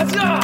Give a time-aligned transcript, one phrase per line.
[0.00, 0.40] 가자!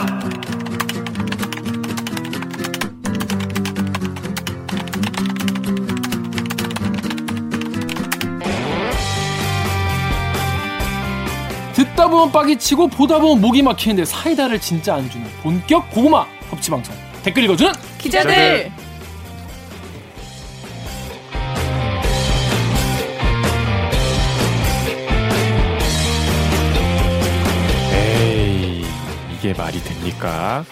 [11.72, 16.70] 듣다 보면 빡이 치고 보다 보면 목이 막히는데 사이다를 진짜 안 주는 본격 고구마 섭취
[16.70, 18.70] 방송 댓글 읽어주는 기자들.
[30.16, 30.64] 됩니까?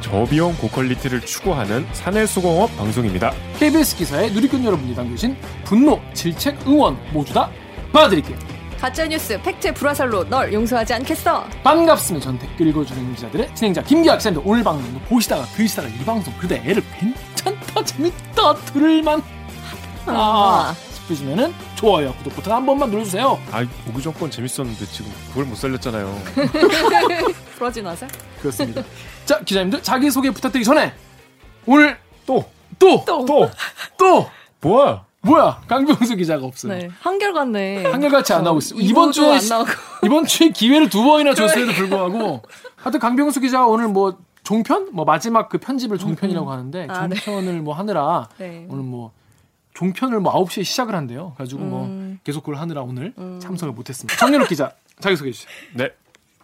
[0.00, 3.32] 저비용 고quality를 추구하는 사내수공업 방송입니다.
[3.58, 7.50] KBS 기사에 누리꾼 여러분이 남겨주신 분노, 질책, 응원 모두 다
[7.92, 8.38] 받아드릴게요
[8.80, 11.44] 가짜 뉴스 팩트 불화살로 널 용서하지 않겠어.
[11.62, 16.54] 반갑습니다 전 댓글 읽어주는 기자들의 진행자 김기화 기자입니다 오늘 방송도 보시다가 들으시다가 이 방송 그래도
[16.54, 19.22] 애를 괜찮다 재밌다 들을만
[20.06, 20.74] 아
[21.10, 26.16] 싶으시면은 좋아요 구독 버튼 한 번만 눌러주세요 아, 오기 전건 재밌었는데 지금 그걸 못 살렸잖아요.
[27.56, 28.08] 부러지 나세요?
[28.40, 28.82] 그렇습니다
[29.26, 30.92] 자 기자님들 자기 소개 부탁드리기 전에
[31.66, 32.44] 오늘 또,
[32.78, 33.24] 또 또.
[33.26, 33.50] 또,
[33.98, 35.04] 또 뭐야?
[35.22, 36.72] 뭐야 강병수 기자가 없어요.
[36.72, 36.88] 네.
[37.00, 37.84] 한결같네.
[37.84, 38.80] 한결같이 안 나오고 있어요.
[38.80, 39.68] 이번 주에 안 나오고.
[40.06, 42.42] 이번 주에 기회를 두 번이나 줬음에도 불구하고
[42.76, 47.16] 하여튼 강병수 기자가 오늘 뭐 종편 뭐 마지막 그 편집을 종편이라고 하는데 아, 네.
[47.16, 48.66] 종편을 뭐 하느라 네.
[48.70, 49.12] 오늘 뭐
[49.84, 51.32] 종편을 뭐 9시에 시작을 한대요.
[51.38, 52.20] 가지고 뭐 음.
[52.22, 54.14] 계속 그걸 하느라 오늘 참석을 못 했습니다.
[54.18, 55.50] 정연욱 기자 자기 소개해 주시죠.
[55.74, 55.88] 네.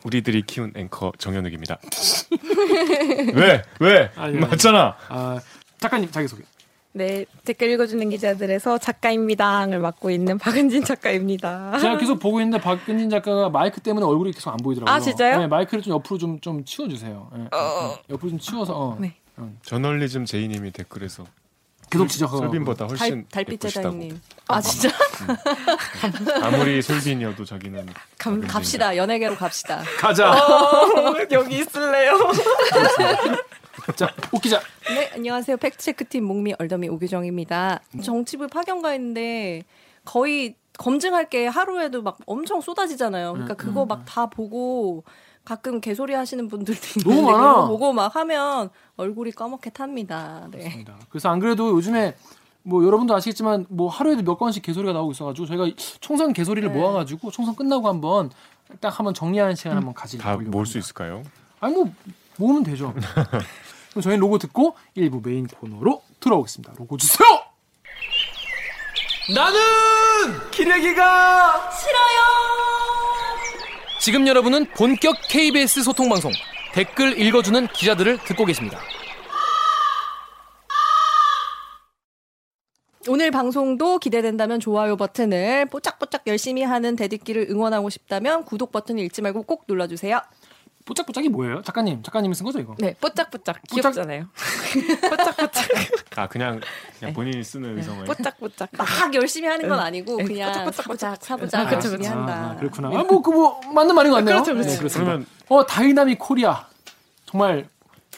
[0.04, 1.76] 우리들이 키운 앵커 정현욱입니다.
[3.34, 3.62] 왜?
[3.80, 4.10] 왜?
[4.16, 4.38] 아니, 아니.
[4.38, 4.96] 맞잖아.
[5.08, 5.38] 아,
[5.78, 6.44] 작가님 자기 소개.
[6.92, 11.78] 네, 댓글 읽어주는 기자들에서 작가입니다를 맡고 있는 박은진 작가입니다.
[11.78, 14.94] 제가 계속 보고 있는데 박근진 작가가 마이크 때문에 얼굴이 계속 안 보이더라고요.
[14.94, 15.40] 아, 진짜요?
[15.40, 17.30] 네, 마이크를 좀 옆으로 좀 좀 치워주세요.
[17.34, 18.96] 네, 네, 옆으로 좀 치워서 어.
[18.98, 19.14] 네.
[19.62, 21.26] 저널리즘 제이님이 댓글에서
[21.90, 23.90] 계속 지적하고 솔빈보다 훨씬 달, 달빛 예쁘시다고.
[23.92, 24.20] 제자님.
[24.48, 24.90] 아 진짜?
[26.42, 27.86] 아무리 솔빈이어도 자기는
[28.18, 28.96] 감, 갑시다.
[28.96, 29.82] 연예계로 갑시다.
[29.98, 30.34] 가자.
[31.32, 32.18] 여기 있을래요?
[33.94, 34.60] 자, 옥 기자.
[34.88, 35.56] 네, 안녕하세요.
[35.58, 37.80] 팩트체크팀 목미 얼더미 오규정입니다.
[38.02, 39.62] 정치부 파견 가 있는데
[40.04, 43.32] 거의 검증할 게 하루에도 막 엄청 쏟아지잖아요.
[43.32, 45.04] 그러니까 음, 그거 막 다 보고
[45.46, 47.54] 가끔 개소리 하시는 분들도 너무 있는데 많아.
[47.54, 50.48] 그거 보고 막 하면 얼굴이 까맣게 탑니다.
[50.50, 50.58] 네.
[50.58, 50.98] 그렇습니다.
[51.08, 52.16] 그래서 안 그래도 요즘에
[52.64, 55.68] 뭐 여러분도 아시겠지만 뭐 하루에도 몇 건씩 개소리가 나오고 있어가지고 저희가
[56.00, 56.76] 총선 개소리를 네.
[56.78, 58.30] 모아가지고 총선 끝나고 한번
[58.80, 60.78] 딱 한번 정리하는 시간 한번 가지려고 다 모을 수.
[60.78, 61.22] 있을까요?
[61.60, 61.92] 아니 뭐
[62.38, 62.92] 모으면 되죠.
[63.90, 66.74] 그럼 저희 로고 듣고 일부 메인 코너로 들어오겠습니다.
[66.76, 67.26] 로고 주세요.
[69.32, 69.60] 나는
[70.50, 71.95] 기레기가 싫어요.
[74.06, 76.30] 지금 여러분은 본격 KBS 소통 방송
[76.72, 78.78] 댓글 읽어주는 기자들을 듣고 계십니다.
[83.08, 89.42] 오늘 방송도 기대된다면 좋아요 버튼을 뽀짝뽀짝 열심히 하는 대디끼를 응원하고 싶다면 구독 버튼을 잊지 말고
[89.42, 90.20] 꼭 눌러주세요.
[90.86, 91.62] 뽀짝뽀짝이 뭐예요?
[91.62, 92.74] 작가님, 작가님이 쓴 거죠 이거?
[92.78, 93.56] 네, 뽀짝뽀짝.
[93.62, 94.26] 뽀짝- 귀엽잖아요.
[95.10, 95.64] 뽀짝뽀짝.
[96.14, 96.60] 아 그냥
[96.98, 98.68] 그냥 본인이 쓰는 의성을 뽀짝뽀짝.
[98.72, 101.22] 막 열심히 하는 건 아니고 네, 그냥 뽀짝뽀짝.
[101.22, 101.88] 사부작 아, 그쵸.
[102.04, 102.52] 한다.
[102.52, 102.88] 아, 그렇구나.
[102.88, 104.42] 아, 뭐, 그, 뭐, 맞는 말인 것 같네요.
[104.42, 104.82] 그렇죠, 그렇죠.
[104.98, 105.04] 네.
[105.04, 106.66] 그러면 어, dynamic Korea.
[107.26, 107.68] 정말,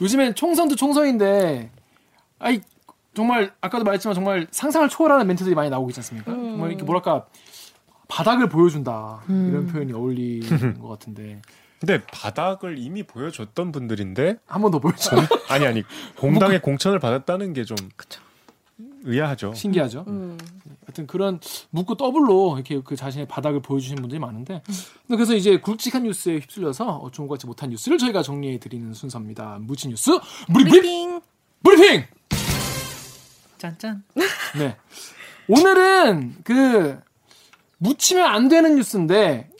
[0.00, 1.70] 요즘엔 총선도 총선인데,
[2.38, 2.60] 아이,
[3.14, 6.30] 정말, 아까도 말했지만 정말 상상을 초월하는 멘트들이 많이 나오고 있지 않습니까?
[6.30, 7.26] 정말 이렇게 뭐랄까,
[8.08, 9.22] 바닥을 보여준다.
[9.28, 11.40] 이런 표현이 어울리는 것 같은데.
[11.80, 15.16] 근데 바닥을 이미 보여줬던 분들인데 한 번 더 보여줘.
[15.48, 15.82] 아니 아니
[16.16, 17.76] 공당의 공천을 받았다는 게 좀
[19.04, 19.54] 의아하죠.
[19.54, 20.04] 신기하죠?
[20.08, 20.36] 음.
[20.86, 21.38] 하여튼 그런
[21.70, 24.62] 묻고 더블로 이렇게 그 자신의 바닥을 보여주시는 분들이 많은데
[25.06, 29.58] 그래서 이제 굵직한 뉴스에 휩쓸려서 어쩌고 같지 못한 뉴스를 저희가 정리해 드리는 순서입니다.
[29.60, 30.10] 묻힌 뉴스
[30.52, 31.20] 브리핑
[31.62, 31.76] 브리핑.
[31.78, 32.04] 브리핑.
[33.58, 34.02] 짠짠.
[34.58, 34.76] 네.
[35.48, 36.98] 오늘은 그
[37.78, 39.50] 묻히면 안 되는 뉴스인데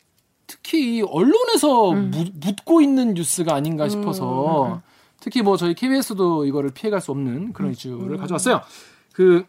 [0.69, 4.83] 특히 이 언론에서 묻, 묻고 있는 뉴스가 아닌가 싶어서
[5.19, 8.61] 특히 뭐 저희 KBS도 이거를 피해갈 수 없는 그런 이슈를 가져왔어요.
[9.15, 9.47] 그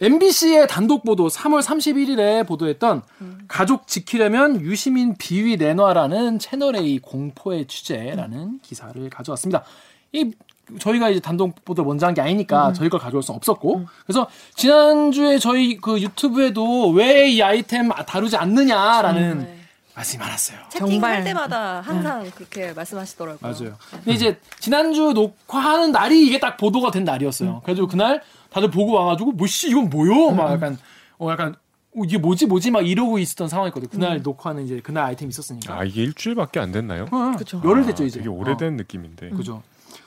[0.00, 3.02] MBC의 단독 보도 3월 31일에 보도했던
[3.48, 9.64] 가족 지키려면 유시민 비위 내놔라는 채널A 공포의 취재라는 기사를 가져왔습니다.
[10.12, 10.30] 이
[10.78, 15.38] 저희가 이제 단독 보도 먼저 한 게 아니니까 저희 걸 가져올 수는 없었고 그래서 지난주에
[15.38, 19.58] 저희 그 유튜브에도 왜 이 아이템 다루지 않느냐라는 네.
[19.94, 20.58] 말씀이 많았어요.
[20.70, 21.24] 채팅할 정말.
[21.24, 23.38] 때마다 항상 그렇게 말씀하시더라고요.
[23.40, 23.76] 맞아요.
[23.90, 27.60] 근데 이제 지난주 녹화하는 날이 이게 딱 보도가 된 날이었어요.
[27.62, 30.30] 그래가지고 그날 다들 보고 와가지고 뭐씨 이건 뭐요?
[30.30, 30.78] 막 약간
[31.18, 31.54] 어 약간
[31.94, 33.88] 어, 이게 뭐지 뭐지 막 이러고 있었던 상황이거든.
[33.90, 35.78] 그날 녹화는 이제 그날 아이템 있었으니까.
[35.80, 37.06] 아 이게 일주일밖에 안 됐나요?
[37.10, 37.60] 어, 그쵸.
[37.64, 38.18] 열흘 됐죠 아, 이제.
[38.18, 39.30] 되게 오래된 느낌인데.
[39.32, 39.62] 어, 그죠.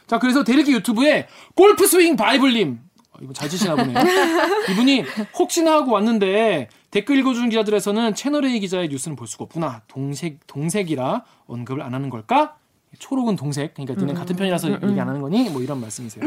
[0.08, 2.80] 자 그래서 대리기 유튜브에 골프 스윙 바이블님
[3.12, 3.98] 어, 이분 잘 치시나 보네요.
[4.72, 5.04] 이분이
[5.38, 9.82] 혹시나 하고 왔는데 댓글 읽어주는 기자들에서는 채널A 기자의 뉴스는 볼 수가 없구나.
[9.90, 12.56] 동색 동색이라 언급을 안 하는 걸까?
[13.00, 13.74] 초록은 동색.
[13.74, 15.50] 그러니까 니는 같은 편이라서 얘기 안 하는 거니?
[15.50, 16.24] 뭐 이런 말씀이세요.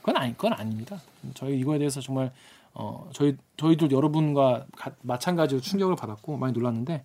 [0.00, 1.00] 그건 아니 그건 아닙니다.
[1.34, 2.32] 저희 이거에 대해서 정말
[2.74, 7.04] 어 저희 저희도 여러분과 가- 마찬가지로 충격을 받았고 많이 놀랐는데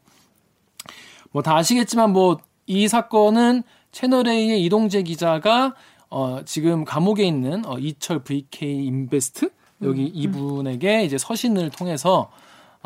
[1.32, 2.38] 뭐 다 아시겠지만 뭐
[2.68, 3.62] 이 사건은
[3.92, 5.76] 채널 A의 이동재 기자가
[6.10, 9.52] 어 지금 감옥에 있는 어 이철 VK 인베스트
[9.84, 12.32] 여기 이분에게 이제 서신을 통해서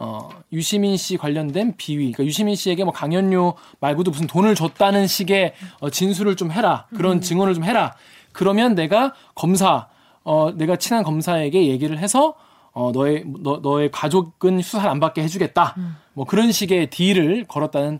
[0.02, 2.14] 어 유시민 씨 관련된 비위.
[2.14, 6.86] 그러니까 유시민 씨에게 뭐 강연료 말고도 무슨 돈을 줬다는 식의 어 진술을 좀 해라.
[6.96, 7.94] 그런 증언을 좀 해라.
[8.32, 9.88] 그러면 내가 검사
[10.24, 12.36] 어 내가 친한 검사에게 얘기를 해서
[12.72, 15.76] 어 너의 너, 너의 가족은 수사를 안 받게 해주겠다.
[16.14, 18.00] 뭐 그런 식의 딜을 걸었다는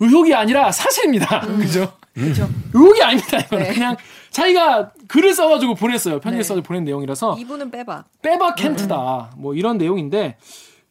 [0.00, 1.40] 의혹이 아니라 사실입니다.
[1.58, 1.92] 그죠?
[2.16, 3.64] 의혹이 아닙니다 이거는.
[3.64, 3.74] 네.
[3.74, 3.96] 그냥
[4.30, 6.18] 자기가 글을 써가지고 보냈어요.
[6.18, 6.48] 편지를 네.
[6.48, 7.36] 써서 보낸 내용이라서.
[7.38, 8.04] 이분은 빼박.
[8.22, 9.32] 빼박 켄트다.
[9.36, 10.36] 뭐 이런 내용인데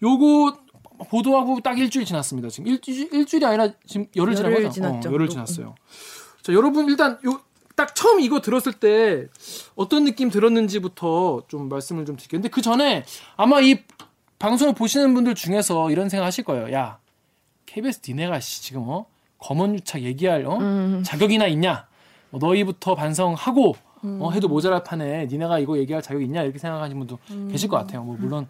[0.04, 0.58] 요거
[1.10, 2.50] 보도하고 딱 일주일 지났습니다.
[2.50, 4.84] 지금 일주일, 일주일이 아니라 지금 열흘 지난 열흘 거죠?
[4.84, 5.76] 어, 열흘 지났어요.
[6.42, 7.40] 자, 여러분 일단 요
[7.76, 9.28] 딱 처음 이거 들었을 때
[9.76, 12.40] 어떤 느낌 들었는지부터 좀 말씀을 좀 드릴게요.
[12.40, 13.04] 근데 그 전에
[13.36, 13.84] 아마 이
[14.40, 16.72] 방송을 보시는 분들 중에서 이런 생각 하실 거예요.
[16.72, 17.00] 야,
[17.66, 19.06] KBS 니네가 씨 지금 어?
[19.40, 20.58] 검언 유착 얘기할 어?
[21.04, 21.86] 자격이나 있냐?
[22.30, 27.20] 뭐 너희부터 반성하고 어, 해도 모자랄 판에 니네가 이거 얘기할 자격 있냐 이렇게 생각하시는 분도
[27.52, 28.04] 계실 것 같아요.
[28.04, 28.48] 뭐 물론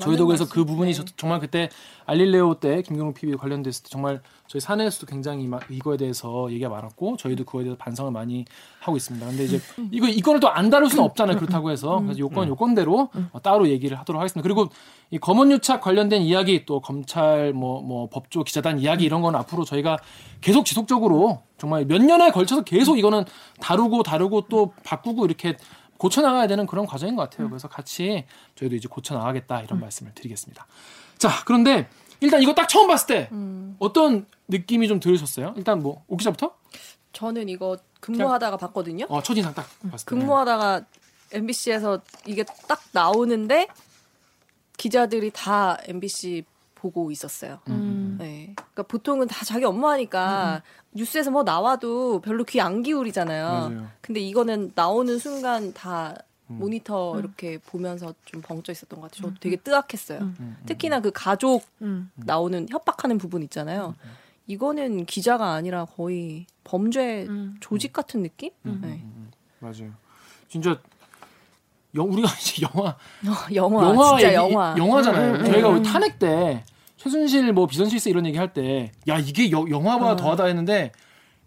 [0.00, 0.64] 저희도 그래서 그.
[0.64, 0.96] 부분이 네.
[0.96, 1.68] 저- 정말 그때
[2.06, 7.16] 알릴레오 때 김경록 PB 관련됐을 때 정말 저희 사내에서도 굉장히 막 이거에 대해서 얘기가 많았고
[7.16, 8.44] 저희도 그거에 대해서 반성을 많이
[8.80, 9.26] 하고 있습니다.
[9.26, 9.60] 근데 이제
[9.90, 11.36] 이거 이거를 또 안 다룰 수는 없잖아요.
[11.38, 14.42] 그렇다고 해서 그래서 요건 요건대로 어, 따로 얘기를 하도록 하겠습니다.
[14.42, 14.68] 그리고
[15.10, 19.98] 이 검언유착 관련된 이야기 또 검찰 뭐뭐 법조 기자단 이야기 이런 건 앞으로 저희가
[20.40, 23.24] 계속 지속적으로 정말 몇 년에 걸쳐서 계속 이거는
[23.60, 25.56] 다루고 다루고 또 바꾸고 이렇게
[26.02, 27.48] 고쳐 나가야 되는 그런 과정인 것 같아요.
[27.48, 28.24] 그래서 같이
[28.56, 30.66] 저희도 이제 고쳐 나가겠다 이런 말씀을 드리겠습니다.
[31.16, 31.88] 자, 그런데
[32.18, 33.30] 일단 이거 딱 처음 봤을 때
[33.78, 35.54] 어떤 느낌이 좀 들으셨어요?
[35.56, 36.56] 일단 뭐 오기자부터?
[37.12, 39.06] 저는 이거 근무하다가 봤거든요.
[39.08, 40.10] 어, 첫인상 딱 봤을 때.
[40.10, 40.86] 근무하다가
[41.30, 43.68] MBC에서 이게 딱 나오는데
[44.78, 46.42] 기자들이 다 MBC
[46.82, 47.60] 보고 있었어요.
[47.68, 48.16] 음.
[48.18, 48.52] 네.
[48.56, 50.62] 그러니까 보통은 다 자기 업무하니까
[50.92, 53.46] 뉴스에서 뭐 나와도 별로 귀 안 기울이잖아요.
[53.46, 53.86] 맞아요.
[54.00, 56.16] 근데 이거는 나오는 순간 다
[56.50, 56.58] 음.
[56.58, 59.28] 모니터 이렇게 보면서 좀 벙쪄 있었던 것 같아요.
[59.28, 60.18] 저도 되게 뜨악했어요.
[60.20, 62.10] 음, 특히나 그 가족 음.
[62.16, 63.94] 나오는 협박하는 부분 있잖아요.
[64.48, 67.56] 이거는 기자가 아니라 거의 범죄 음.
[67.60, 68.50] 조직 같은 느낌?
[68.66, 68.88] 음, 네.
[68.88, 69.30] 음, 음.
[69.60, 69.92] 맞아요.
[70.48, 70.76] 진짜
[71.94, 72.96] 영, 우리가 이제 영화 어,
[73.54, 74.74] 영화, 영화 진짜 얘기, 영화.
[74.76, 75.30] 영화잖아요.
[75.34, 75.82] 음, 음, 저희가 음.
[75.84, 76.64] 탄핵 때
[77.02, 80.92] 최순실 뭐 비선실세 이런 얘기 할 때 야 이게 여- 영화보다 더하다 했는데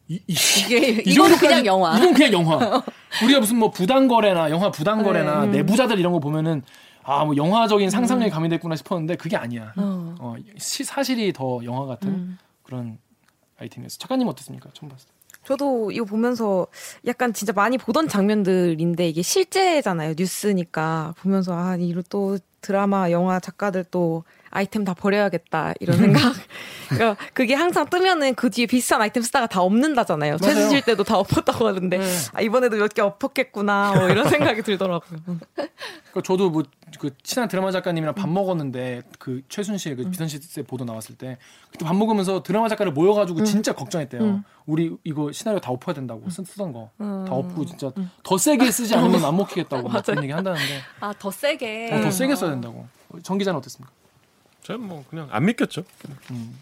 [0.07, 0.35] 이, 이,
[0.65, 1.97] 이게 이 이건 그냥 영화.
[1.97, 2.83] 이건 그냥 영화.
[3.23, 5.57] 우리가 무슨 뭐 부당 거래나 영화 부당 거래나 네.
[5.59, 6.61] 내부자들 이런 거 보면은
[7.03, 9.73] 아 뭐 영화적인 상상력이 가미됐구나 싶었는데 그게 아니야.
[9.77, 10.15] 어.
[10.19, 12.37] 어, 시- 사실이 더 영화 같은 음.
[12.63, 12.97] 그런
[13.59, 13.97] 아이템이었어요.
[13.99, 14.69] 작가님 어땠습니까?
[14.73, 15.13] 처음 봤을 때.
[15.45, 16.65] 저도 이거 보면서
[17.05, 20.15] 약간 진짜 많이 보던 장면들인데 이게 실제잖아요.
[20.17, 26.33] 뉴스니까 보면서 아, 이로 또 드라마, 영화 작가들 또 아이템 다 버려야겠다 이런 생각.
[26.89, 30.37] 그러니까 그게 항상 뜨면은 그 뒤에 비슷한 아이템 쓰다가 다 없는다잖아요.
[30.37, 32.05] 최순실 때도 다 엎었다고 하는데 네.
[32.33, 35.19] 아, 이번에도 몇 개 엎었겠구나 뭐 이런 생각이 들더라고요.
[35.55, 36.63] 그러니까 저도 뭐
[36.99, 41.37] 그 친한 드라마 작가님이랑 밥 먹었는데 그 최순실 그 비선실세 보도 나왔을 때
[41.69, 44.43] 그때 밥 먹으면서 드라마 작가를 모여가지고 진짜 걱정했대요.
[44.65, 47.91] 우리 이거 시나리오 다 엎어야 된다고 쓰, 쓰던 거다 엎고 진짜
[48.23, 51.89] 더 세게 쓰지 않으면 안 먹히겠다고 막 그런 얘기 한다는데 아, 더 세게.
[51.91, 52.87] 어, 더 세게 써야 된다고.
[53.23, 53.91] 정 기자는 어땠습니까?
[54.63, 55.83] 저는 뭐 그냥 안 믿겼죠.
[56.31, 56.59] 음.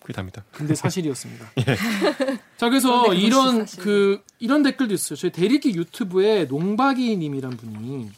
[0.00, 0.44] 그게 답니다.
[0.52, 1.46] 근데 사실이었습니다.
[2.58, 3.82] 자 그래서 이런 사실.
[3.82, 5.16] 그 이런 댓글도 있어요.
[5.16, 8.10] 저희 대리기 유튜브에 농박이님이란 분이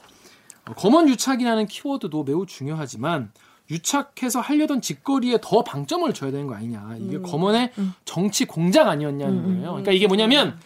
[0.68, 3.30] 어, 검언 유착이라는 키워드도 매우 중요하지만
[3.70, 6.96] 유착해서 하려던 짓거리에 더 방점을 줘야 되는 거 아니냐.
[7.00, 7.73] 이게 검언의
[8.04, 9.61] 정치 공작 아니었냐는 거예요.
[9.70, 10.58] 그러니까 이게 뭐냐면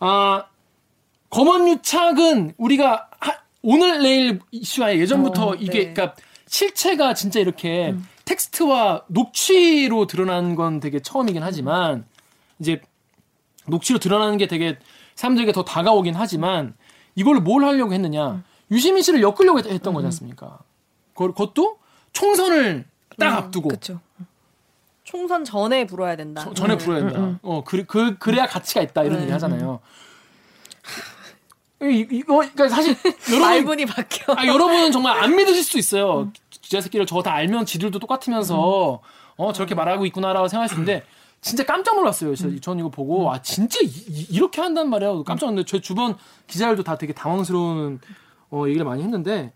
[0.00, 0.44] 아
[1.30, 5.92] 검언 유착은 우리가 하- 오늘 내일 이슈 아니 예전부터 어, 이게 네.
[5.94, 6.14] 그러니까
[6.46, 7.94] 실체가 진짜 이렇게
[8.26, 12.04] 텍스트와 녹취로 드러나는 건 되게 처음이긴 하지만
[12.58, 12.82] 이제
[13.66, 14.78] 녹취로 드러나는 게 되게
[15.14, 16.74] 사람들에게 더 다가오긴 하지만
[17.14, 20.58] 이걸 뭘 하려고 했느냐 유시민 씨를 엮으려고 했, 던 거지 않습니까?
[21.14, 21.78] 그걸- 그것도
[22.12, 22.84] 총선을
[23.18, 24.00] 딱 앞두고 그렇죠.
[25.04, 26.42] 총선 전에 불어야 된다.
[26.44, 27.38] 저- 전에 불어야 된다.
[27.42, 29.04] 어, 그, 그, 그래야 가치가 있다.
[29.04, 29.22] 이런 네.
[29.22, 29.80] 얘기 하잖아요.
[31.90, 32.96] 이, 이거, 그러니까 사실,
[33.28, 34.34] 여러분, 말문이 바뀌어.
[34.36, 36.30] 아, 여러분은 정말 안 믿으실 수 있어요.
[36.50, 39.00] 기자 새끼를 저거 다 알면 지들도 똑같으면서,
[39.36, 41.04] 어, 저렇게 말하고 있구나라고 생각할 수 있는데,
[41.40, 42.34] 진짜 깜짝 놀랐어요.
[42.36, 45.22] 저, 전 이거 보고, 아, 진짜 이, 렇게 한단 말이야.
[45.26, 48.00] 깜짝 놀랐는데, 제 주변 기자들도 다 되게 당황스러운,
[48.50, 49.52] 어, 얘기를 많이 했는데,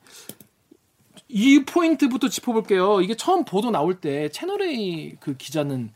[1.29, 3.03] 이 포인트부터 짚어볼게요.
[3.03, 5.91] 이게 처음 보도 나올 때 채널A 그 기자는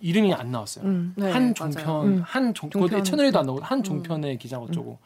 [0.00, 0.84] 이름이 안 나왔어요.
[0.84, 1.14] 음.
[1.16, 1.54] 네, 한.
[1.54, 2.22] 종편, 음.
[2.22, 3.02] 한 종, 종편.
[3.02, 4.98] 채널에도 안 나오고 한 종편의 기자가 어쩌고.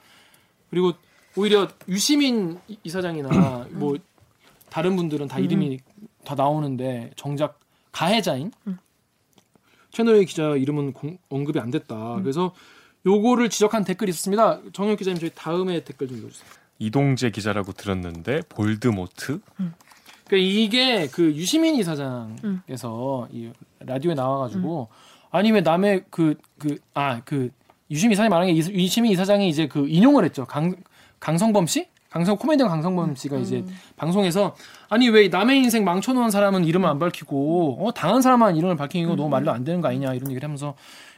[0.71, 0.93] 그리고
[1.37, 3.97] 오히려 유시민 이- 이사장이나 뭐
[4.69, 5.79] 다른 분들은 다 이름이
[6.25, 7.59] 다 나오는데 정작
[7.93, 8.53] 가해자인?
[9.93, 12.15] 채널의 기자 이름은 공- 언급이 안 됐다.
[12.23, 12.55] 그래서
[13.07, 14.61] 요거를 지적한 댓글이 있었습니다.
[14.73, 16.49] 정혁 기자님 저희 다음에 댓글 좀 읽어주세요.
[16.79, 19.41] 이동재 기자라고 들었는데 볼드모트?
[19.57, 23.51] 그러니까 이게 그 유시민 이사장께서 이
[23.81, 24.89] 라디오에 나와가지고
[25.31, 27.51] 아니 왜 남의 그 그 아그
[27.91, 30.45] 유시민 이사장이 말한 게 이- 유시민 이사장이 이제 그 인용을 했죠.
[30.45, 30.75] 강
[31.19, 31.87] 강성범 씨?
[32.09, 33.65] 강성 코미디언 강성범 씨가 이제
[33.97, 34.57] 방송에서
[34.89, 39.15] 아니 왜 남의 인생 망쳐놓은 사람은 이름을 안 밝히고 어 당한 사람만 이름을 밝히는 거
[39.15, 40.75] 너무 말도 안 되는 거 아니냐 이런 얘기를 하면서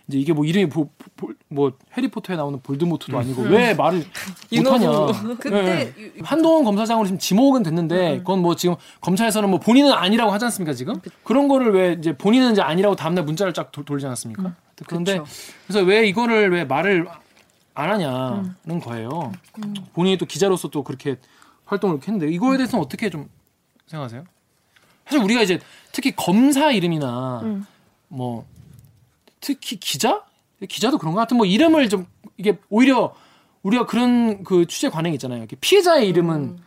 [0.09, 4.05] 이제 이게 뭐 이름이 보, 보- 뭐 해리포터에 나오는 볼드모트도 아니고 왜 말을
[4.55, 4.91] 못하냐.
[5.39, 5.95] 그때 네.
[5.99, 10.75] 유- 한동훈 검사장으로 지금 지목은 됐는데 그건 뭐 지금 검찰에서는 뭐 본인은 아니라고 하지 않습니까
[10.75, 10.97] 지금?
[11.25, 14.55] 그런 거를 왜 이제 본인은 이제 아니라고 다음날 문자를 쫙 돌- 돌리지 않았습니까
[14.87, 15.31] 그런데 그쵸.
[15.67, 17.07] 그래서 왜 이거를 왜 말을
[17.75, 19.33] 안 하냐는 거예요
[19.95, 21.17] 본인이 또 기자로서 또 그렇게
[21.65, 23.29] 활동을 이렇게 했는데 이거에 대해서는 어떻게 좀
[23.87, 24.25] 생각하세요
[25.07, 25.59] 사실 우리가 이제
[25.93, 27.43] 특히 검사 이름이나
[28.09, 28.47] 뭐
[29.41, 30.23] 특히 기자
[30.69, 33.15] 기자도 그런 것 같은 뭐 이름을 좀 이게 오히려
[33.63, 35.39] 우리가 그런 그 취재 관행이 있잖아요.
[35.39, 36.59] 이렇게 피해자의 이름은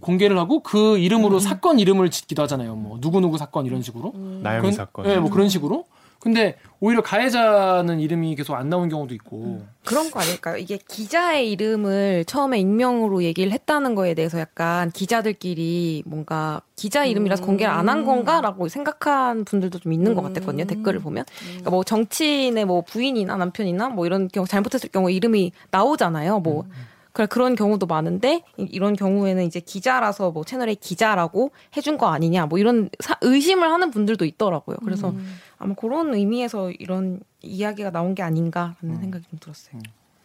[0.00, 2.74] 공개를 하고 그 이름으로 사건 이름을 짓기도 하잖아요.
[2.74, 4.12] 뭐 누구 누구 사건 이런 식으로.
[4.42, 5.06] 나영이 그런- 사건.
[5.06, 5.86] 네, 뭐 그런 식으로.
[6.22, 9.62] 근데 오히려 가해자는 이름이 계속 안 나온 경우도 있고.
[9.84, 10.56] 그런 거 아닐까요?
[10.56, 17.72] 이게 기자의 이름을 처음에 익명으로 얘기를 했다는 거에 대해서 약간 기자들끼리 뭔가 기자 이름이라서 공개를
[17.72, 20.64] 안 한 건가라고 생각한 분들도 좀 있는 것 같았거든요.
[20.64, 21.24] 댓글을 보면.
[21.48, 26.38] 그러니까 뭐 정치인의 뭐 부인이나 남편이나 뭐 이런 경우 잘못했을 경우 이름이 나오잖아요.
[26.40, 26.64] 뭐
[27.12, 32.46] 그래 그런 경우도 많은데 이- 이런 경우에는 이제 기자라서 뭐 채널의 기자라고 해준 거 아니냐
[32.46, 34.76] 뭐 이런 사- 의심을 하는 분들도 있더라고요.
[34.84, 35.12] 그래서
[35.58, 39.80] 아마 그런 의미에서 이런 이야기가 나온 게 아닌가라는 생각이 좀 들었어요.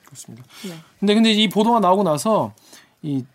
[0.06, 0.46] 그렇습니다.
[0.64, 0.76] 네.
[1.00, 2.54] 근데 근데 이 보도가 나오고 나서
[3.02, 3.26] 이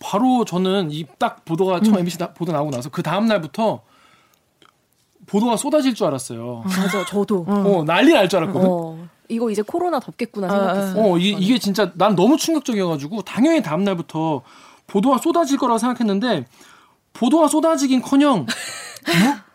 [0.00, 3.82] 바로 저는 이 딱 보도가 처음 MBC 다- 보도 나오고 나서 그 다음 날부터
[5.26, 6.62] 보도가 쏟아질 줄 알았어요.
[6.64, 8.66] 맞아 저도 어, 난리 날 줄 알았거든.
[8.68, 11.18] 어, 어, 이거 이제 코로나 덥겠구나 아, 생각했어요.
[11.18, 14.42] 이, 이게 진짜 난 너무 충격적이어가지고 당연히 다음 날부터
[14.86, 16.46] 보도가 쏟아질 거라고 생각했는데
[17.12, 18.46] 보도가 쏟아지긴커녕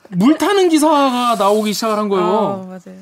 [0.09, 2.25] 물, 물 타는 기사가 나오기 시작을 한 거예요.
[2.25, 2.99] 아, 맞아요.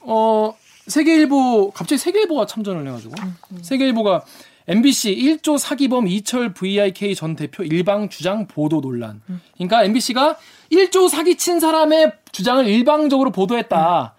[0.00, 0.54] 어,
[0.86, 3.14] 세계일보, 갑자기 세계일보가 참전을 해가지고.
[3.62, 4.24] 세계일보가
[4.66, 9.20] MBC 1조 사기범 이철 VIK 전 대표 일방 주장 보도 논란.
[9.54, 10.36] 그러니까 MBC가
[10.70, 14.14] 1조 사기친 사람의 주장을 일방적으로 보도했다.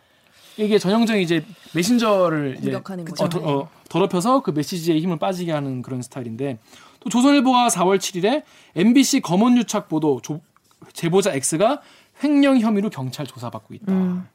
[0.62, 3.30] 이게 전형적인 이제 메신저를 이제 공격하는 어, 거죠.
[3.30, 6.60] 더, 어, 더럽혀서 그 메시지에 힘을 빠지게 하는 그런 스타일인데
[7.00, 8.44] 또 조선일보가 4월 7일에
[8.76, 10.42] MBC 검언 유착 보도 조-
[10.94, 11.82] 제보자 X가
[12.24, 14.26] 횡령 혐의로 경찰 조사받고 있다.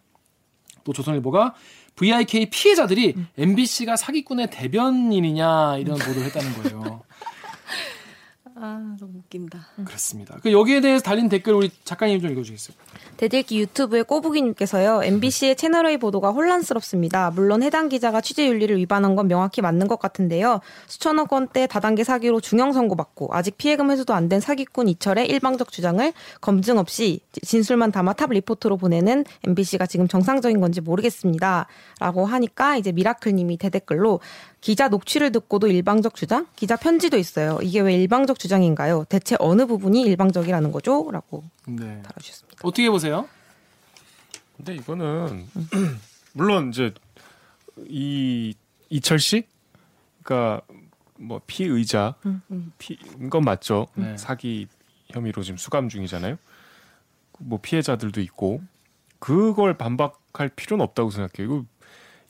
[0.85, 1.55] 또 조선일보가
[1.97, 7.03] VIK 피해자들이 MBC가 사기꾼의 대변인이냐 이런 보도를 했다는 거예요.
[8.59, 9.67] 아 너무 웃긴다.
[9.85, 10.39] 그렇습니다.
[10.43, 12.75] 그 여기에 대해서 달린 댓글 우리 작가님 좀 읽어주겠어요.
[13.19, 15.03] 댓읽기 유튜브의 꼬부기님께서요.
[15.05, 17.31] MBC의 채널A 보도가 혼란스럽습니다.
[17.33, 20.61] 물론 해당 기자가 취재 윤리를 위반한 건 명확히 맞는 것 같은데요.
[20.87, 26.13] 수천억 원대 다단계 사기로 중형 선고받고 아직 피해금 회수도 안 된 사기꾼 이철의 일방적 주장을
[26.41, 31.67] 검증 없이 진술만 담아 탑 리포트로 보내는 MBC가 지금 정상적인 건지 모르겠습니다.
[32.01, 34.21] 라고 하니까 이제 미라클님이 대댓글로
[34.61, 36.47] 기자 녹취를 듣고도 일방적 주장?
[36.57, 37.59] 기자 편지도 있어요.
[37.63, 39.05] 이게 왜 일방적 주장인가요?
[39.09, 41.09] 대체 어느 부분이 일방적이라는 거죠?
[41.13, 42.03] 라고 네.
[42.03, 42.61] 달아주셨습니다.
[42.63, 43.29] 어떻게 보세요?
[44.57, 45.47] 근데 이거는
[46.33, 46.93] 물론 이제
[47.89, 48.55] 이
[48.89, 49.45] 이철 씨,
[50.23, 50.63] 그러니까
[51.19, 52.15] 뭐 피의자,
[52.79, 53.89] 피인 건 맞죠.
[53.95, 54.17] 네.
[54.17, 54.69] 사기
[55.11, 56.37] 혐의로 지금 수감 중이잖아요.
[57.39, 58.63] 뭐 피해자들도 있고
[59.19, 61.47] 그걸 반박할 필요는 없다고 생각해요.
[61.55, 61.65] 이거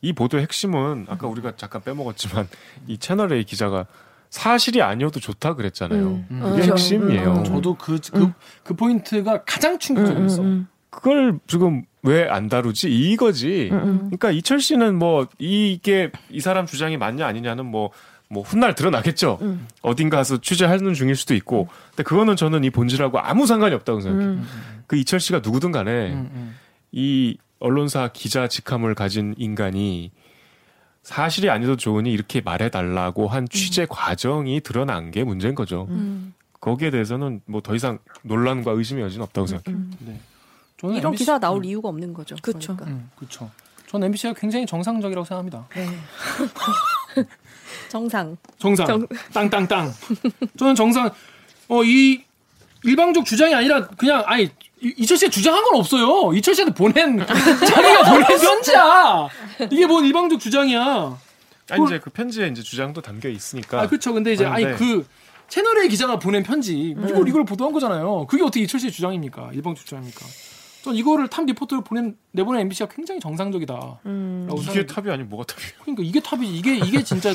[0.06, 2.46] 이 보도의 핵심은 아까 우리가 잠깐 빼먹었지만
[2.86, 3.86] 이 채널 A 기자가
[4.30, 6.06] 사실이 아니어도 좋다 그랬잖아요.
[6.06, 6.26] 음.
[6.30, 6.40] 음.
[6.42, 6.72] 그게 그렇죠.
[6.72, 7.32] 핵심이에요.
[7.38, 7.44] 음.
[7.44, 8.32] 저도 그, 그,
[8.62, 10.42] 그 포인트가 가장 충격적이었어.
[10.90, 13.68] 그걸 지금 왜 안 다루지 이거지.
[13.70, 19.40] 그러니까 이철 씨는 뭐 이게 이 사람 주장이 맞냐 아니냐는 뭐뭐 훗날 드러나겠죠.
[19.82, 21.68] 어딘가 서 취재하는 중일 수도 있고.
[21.90, 24.38] 근데 그거는 저는 이 본질하고 아무 상관이 없다고 생각해요.
[24.86, 26.54] 그 이철 씨가 누구든 간에 음, 음.
[26.92, 30.10] 이 언론사 기자 직함을 가진 인간이
[31.02, 35.86] 사실이 아니어도 좋으니 이렇게 말해달라고 한 취재 과정이 드러난 게 문제인 거죠.
[35.90, 36.34] 음.
[36.60, 39.82] 거기에 대해서는 뭐 더 이상 논란과 의심의 여지는 없다고 생각해요.
[40.00, 40.20] 네.
[40.78, 42.34] 저는 이런 MBC 기사 나올 이유가 없는 거죠.
[42.42, 42.74] 그러니까.
[42.86, 43.50] 음, 그렇죠.
[43.86, 45.66] 전 MBC가 굉장히 정상적이라고 생각합니다.
[45.74, 45.86] 네.
[47.88, 48.36] 정상.
[48.58, 48.86] 정상.
[48.86, 49.92] 정- 땅땅땅.
[50.56, 51.10] 저는 정상.
[51.68, 52.22] 어 이
[52.84, 54.48] 일방적 주장이 아니라 그냥 아니
[54.82, 56.32] 이- 이철 씨가 주장한 건 없어요.
[56.34, 59.28] 이철 씨한테 보낸 자기가 보낸 편지야.
[59.70, 61.18] 이게 뭔 일방적 주장이야.
[61.70, 63.80] 아니 이제 그 편지에 이제 주장도 담겨 있으니까.
[63.82, 64.12] 아 그렇죠.
[64.12, 65.06] 근데 이제 아니 그런데- 그
[65.48, 68.26] 채널A 기자가 보낸 편지 이걸 이걸 보도한 거잖아요.
[68.26, 69.50] 그게 어떻게 이철 씨의 주장입니까?
[69.54, 70.24] 일방적 주장입니까?
[70.82, 74.00] 전 이거를 탑 리포트를 보낸 내보낸 MBC가 굉장히 정상적이다.
[74.06, 74.46] 음.
[74.48, 74.86] 라고 이게.
[74.86, 75.72] 탑이 아니 뭐가 탑이에요?
[75.82, 77.30] 그러니까 이게 탑이 이게 이게 진짜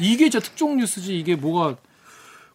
[0.00, 1.76] 이게 진짜 특종 뉴스지 이게 뭐가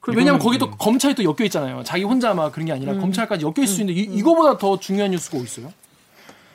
[0.02, 1.84] 그리고 왜냐면 이거는- 거기 또 검찰이 또 엮여 있잖아요.
[1.84, 5.12] 자기 혼자 막 그런 게 아니라 검찰까지 엮여 있을 수 있는데 이, 이거보다 더 중요한
[5.12, 5.72] 뉴스가 어디 있어요?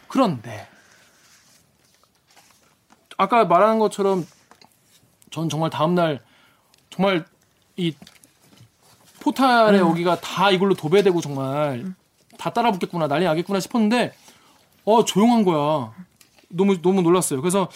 [0.08, 0.66] 그런데
[3.16, 4.26] 아까 말한 것처럼
[5.30, 6.22] 전 정말 다음 날
[6.90, 7.24] 정말
[7.76, 7.94] 이
[9.20, 11.94] 포탈에 여기가 다 이걸로 도배되고 정말
[12.38, 14.14] 다 따라붙겠구나 난리 나겠구나 싶었는데
[14.84, 15.92] 어 조용한 거야.
[16.48, 17.40] 너무 너무 놀랐어요.
[17.40, 17.68] 그래서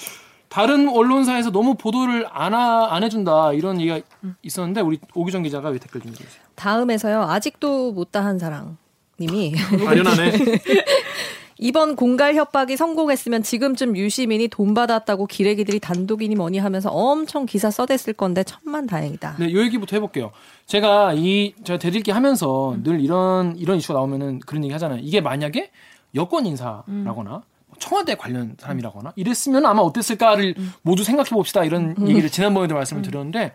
[0.50, 4.00] 다른 언론사에서 너무 보도를 안, 하, 안 해준다 이런 얘기가
[4.42, 6.42] 있었는데 우리 오기정 기자가 왜 댓글 좀 주세요.
[6.57, 7.23] 다음에서요.
[7.23, 9.54] 아직도 못다한 사랑님이
[9.87, 10.33] 아련하네.
[11.62, 18.14] 이번 공갈 협박이 성공했으면 지금쯤 유시민이 돈 받았다고 기레기들이 단독이니 뭐니 하면서 엄청 기사 써댔을
[18.14, 19.37] 건데 천만 다행이다.
[19.38, 20.33] 네, 요 얘기부터 해볼게요.
[20.66, 25.00] 제가 이 제가 대들기 하면서 늘 이런 이런 이슈가 나오면은 그런 얘기 하잖아요.
[25.02, 25.71] 이게 만약에
[26.16, 27.42] 여권 인사라거나
[27.80, 31.64] 청와대 관련 사람이라거나 이랬으면 아마 어땠을까를 모두 생각해 봅시다.
[31.64, 33.52] 이런 얘기를 지난번에도 말씀을 드렸는데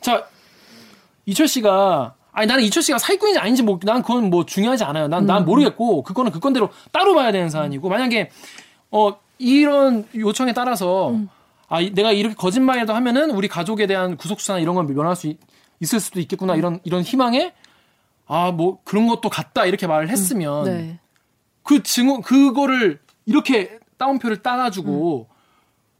[0.00, 0.24] 자
[1.26, 5.08] 이철 씨가 아니 나는 이철 씨가 사기꾼인지 아닌지 뭐 난 그건 뭐 중요하지 않아요.
[5.08, 8.30] 난난 모르겠고 그거는 그 건대로 따로 봐야 되는 사안이고 만약에
[8.90, 11.14] 어 이런 요청에 따라서
[11.68, 15.26] 아 이- 내가 이렇게 거짓말이라도 하면은 우리 가족에 대한 구속 수사나 이런 걸 면할 수
[15.26, 15.38] 있,
[15.80, 17.52] 있을 수도 있겠구나 이런 이런 희망에
[18.26, 20.98] 아 뭐 그런 것도 같다 이렇게 말을 했으면 네.
[21.62, 25.28] 그 증언 그거를 이렇게 따옴표를 따가지고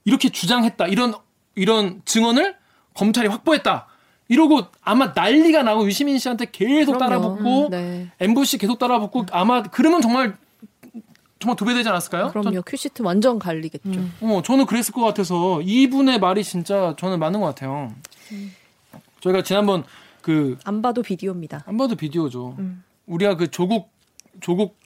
[0.04, 1.14] 이렇게 주장했다 이런
[1.54, 2.56] 이런 증언을
[2.94, 3.86] 검찰이 확보했다
[4.28, 6.98] 이러고 아마 난리가 나고 유시민 씨한테 계속.
[6.98, 8.10] 따라붙고 음, 네.
[8.20, 10.36] MBC 계속 따라붙고 아마 그러면 정말
[11.38, 12.30] 정말 도배되지 않았을까요?
[12.30, 12.62] 그럼요.
[12.62, 13.90] 큐시트 완전 갈리겠죠.
[14.22, 17.92] 어, 저는 그랬을 것 같아서 이분의 말이 진짜 저는 맞는 것 같아요.
[19.20, 19.84] 저희가 지난번
[20.22, 21.64] 그 안 봐도 비디오입니다.
[21.66, 22.56] 안 봐도 비디오죠.
[23.06, 23.90] 우리가 그 조국
[24.40, 24.78] 조국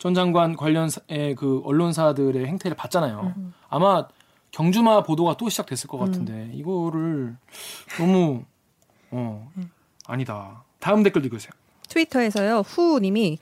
[0.00, 3.34] 전 장관 관련의 그 언론사들의 행태를 봤잖아요.
[3.68, 4.08] 아마
[4.50, 7.36] 경주마 보도가 또 시작됐을 것 같은데 이거를
[7.98, 8.42] 너무
[9.10, 9.48] 어
[10.06, 10.64] 아니다.
[10.80, 11.52] 다음 댓글 읽으세요.
[11.88, 12.60] 트위터에서요.
[12.60, 13.38] 후님이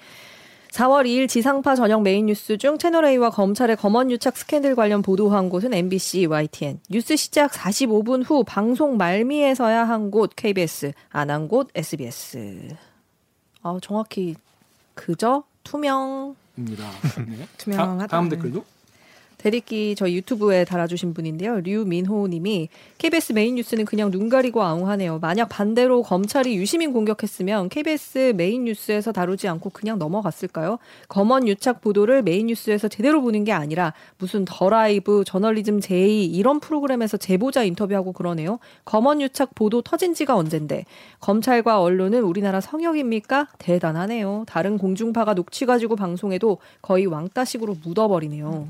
[0.73, 5.73] 4월 2일 지상파 저녁 메인 뉴스 중 채널A와 검찰의 검언 유착 스캔들 관련 보도한 곳은
[5.73, 6.81] MBC, YTN.
[6.91, 12.77] 뉴스 시작 45분 후 방송 말미에서야 한 곳 KBS, 안 한 곳 SBS.
[13.63, 14.35] 아, 정확히
[14.95, 16.91] 그저 투명 입니다.
[17.27, 17.47] 네.
[17.57, 17.99] 투명하다.
[17.99, 18.65] 다, 다음 댓글도
[19.39, 21.61] 댓읽기 저희 유튜브에 달아주신 분인데요.
[21.61, 25.21] 류민호님이 KBS 메인 뉴스는 그냥 눈 가리고 아웅하네요.
[25.21, 30.79] 만약 반대로 검찰이 유시민 공격했으면 KBS 메인 뉴스에서 다루지 않고 그냥 넘어갔을까요?
[31.09, 36.59] 검언 유착 보도를 메인 뉴스에서 제대로 보는 게 아니라 무슨 더 라이브, 저널리즘 제이 이런
[36.59, 38.59] 프로그램에서 제보자 인터뷰하고 그러네요.
[38.85, 40.85] 검언 유착 보도 터진 지가 언젠데
[41.21, 43.49] 검찰과 언론은 우리나라 성역입니까?
[43.59, 44.45] 대단하네요.
[44.49, 48.69] 다른 공중파가 녹취 가지고 방송해도 거의 왕따식으로 묻어버리네요.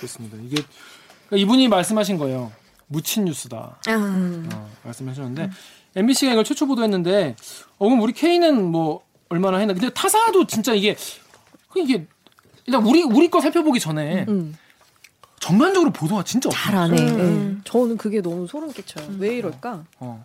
[0.00, 0.36] 그렇습니다.
[0.38, 0.62] 이게
[1.28, 2.50] 그러니까 이분이 말씀하신 거예요.
[2.86, 3.78] 묻힌 뉴스다.
[3.86, 5.50] 아, 어, 말씀하셨는데
[5.94, 7.36] MBC가 이걸 최초 보도했는데
[7.78, 9.74] 어 그럼 우리 K는 뭐 얼마나 했나?
[9.74, 10.96] 근데 타사도 진짜 이게
[11.68, 12.06] 그 이게
[12.66, 14.56] 일단 우리 우리 거 살펴보기 전에 음.
[15.38, 16.98] 전반적으로 보도가 진짜 잘 없어요.
[16.98, 17.10] 안 해.
[17.12, 17.56] 음.
[17.58, 17.62] 예.
[17.64, 19.16] 저는 그게 너무 소름 끼쳐요.
[19.18, 19.84] 왜 이럴까?
[20.00, 20.24] 어.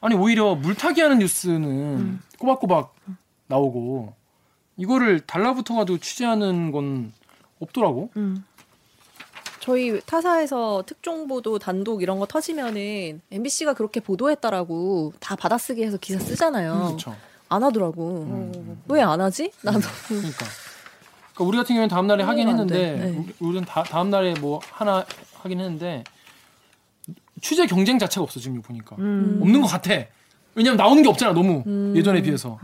[0.00, 2.94] 아니 오히려 물타기 하는 뉴스는 꼬박꼬박
[3.48, 4.14] 나오고
[4.76, 7.12] 이거를 달라붙어가지고 취재하는 건
[7.60, 8.10] 없더라고.
[8.16, 8.44] 음.
[9.60, 16.18] 저희 타사에서 특종 보도 단독 이런 거 터지면은 MBC가 그렇게 보도했다라고 다 받아쓰기 해서 기사
[16.18, 16.84] 쓰잖아요.
[16.86, 17.14] 그렇죠.
[17.50, 18.50] 안 하더라고.
[18.88, 19.52] 왜안 하지?
[19.62, 19.80] 나도.
[20.08, 20.38] 그러니까.
[21.34, 22.48] 그러니까 우리 같은 경우는 다음 날에 하긴.
[22.48, 23.10] 했는데 네.
[23.18, 25.04] 우리- 우리는 다, 다음 날에 뭐 하나
[25.42, 26.04] 하긴 했는데
[27.42, 29.40] 취재 경쟁 자체가 없어 지금 보니까 음.
[29.42, 29.92] 없는 것 같아.
[30.54, 31.92] 왜냐면 나오는 게 없잖아 너무 음.
[31.96, 32.58] 예전에 비해서.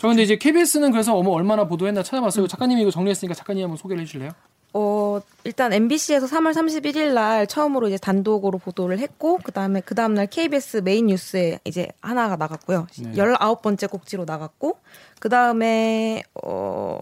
[0.00, 2.46] 저 근데 이제 KBS는 그래서 어머 얼마나 보도했나 찾아봤어요.
[2.46, 4.30] 작가님이 이거 정리했으니까 작가님 한번 소개를 해주실래요?
[4.72, 10.28] 어, 일단 MBC에서 3월 31일 날 처음으로 이제 단독으로 보도를 했고, 그 다음에 그 다음날
[10.28, 12.86] KBS 메인 뉴스에 이제 하나가 나갔고요.
[13.00, 13.12] 네.
[13.12, 14.78] 19번째 꼭지로 나갔고,
[15.18, 17.00] 그 다음에, 어,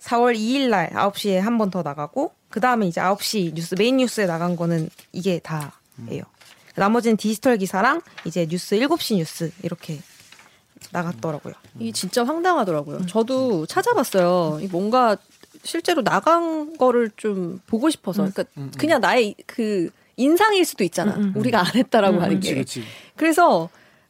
[0.00, 4.26] 4월 2일 날 9시에 한 번 더 나가고, 그 다음에 이제 9시 뉴스, 메인 뉴스에
[4.26, 6.22] 나간 거는 이게 다예요.
[6.74, 10.00] 나머지는 디지털 기사랑 이제 뉴스 7시 뉴스 이렇게
[10.92, 11.54] 나갔더라고요.
[11.78, 13.06] 이게 진짜 황당하더라고요.
[13.06, 14.60] 저도 찾아봤어요.
[14.62, 15.16] 이 뭔가
[15.62, 18.22] 실제로 나간 거를 좀 보고 싶어서.
[18.22, 18.72] 그러니까 음, 음.
[18.78, 21.14] 그냥 나의 그 인상일 수도 있잖아.
[21.16, 21.32] 음, 음.
[21.36, 22.64] 우리가 안 했다라고 음, 하는 게.
[23.16, 23.68] 그래서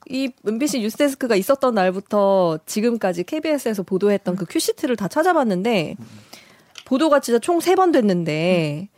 [0.08, 5.96] 이 MBC 뉴스데스크가 있었던 날부터 지금까지 KBS에서 보도했던 그 큐시트를 다 찾아봤는데
[6.86, 8.88] 보도가 진짜 총 세 번 됐는데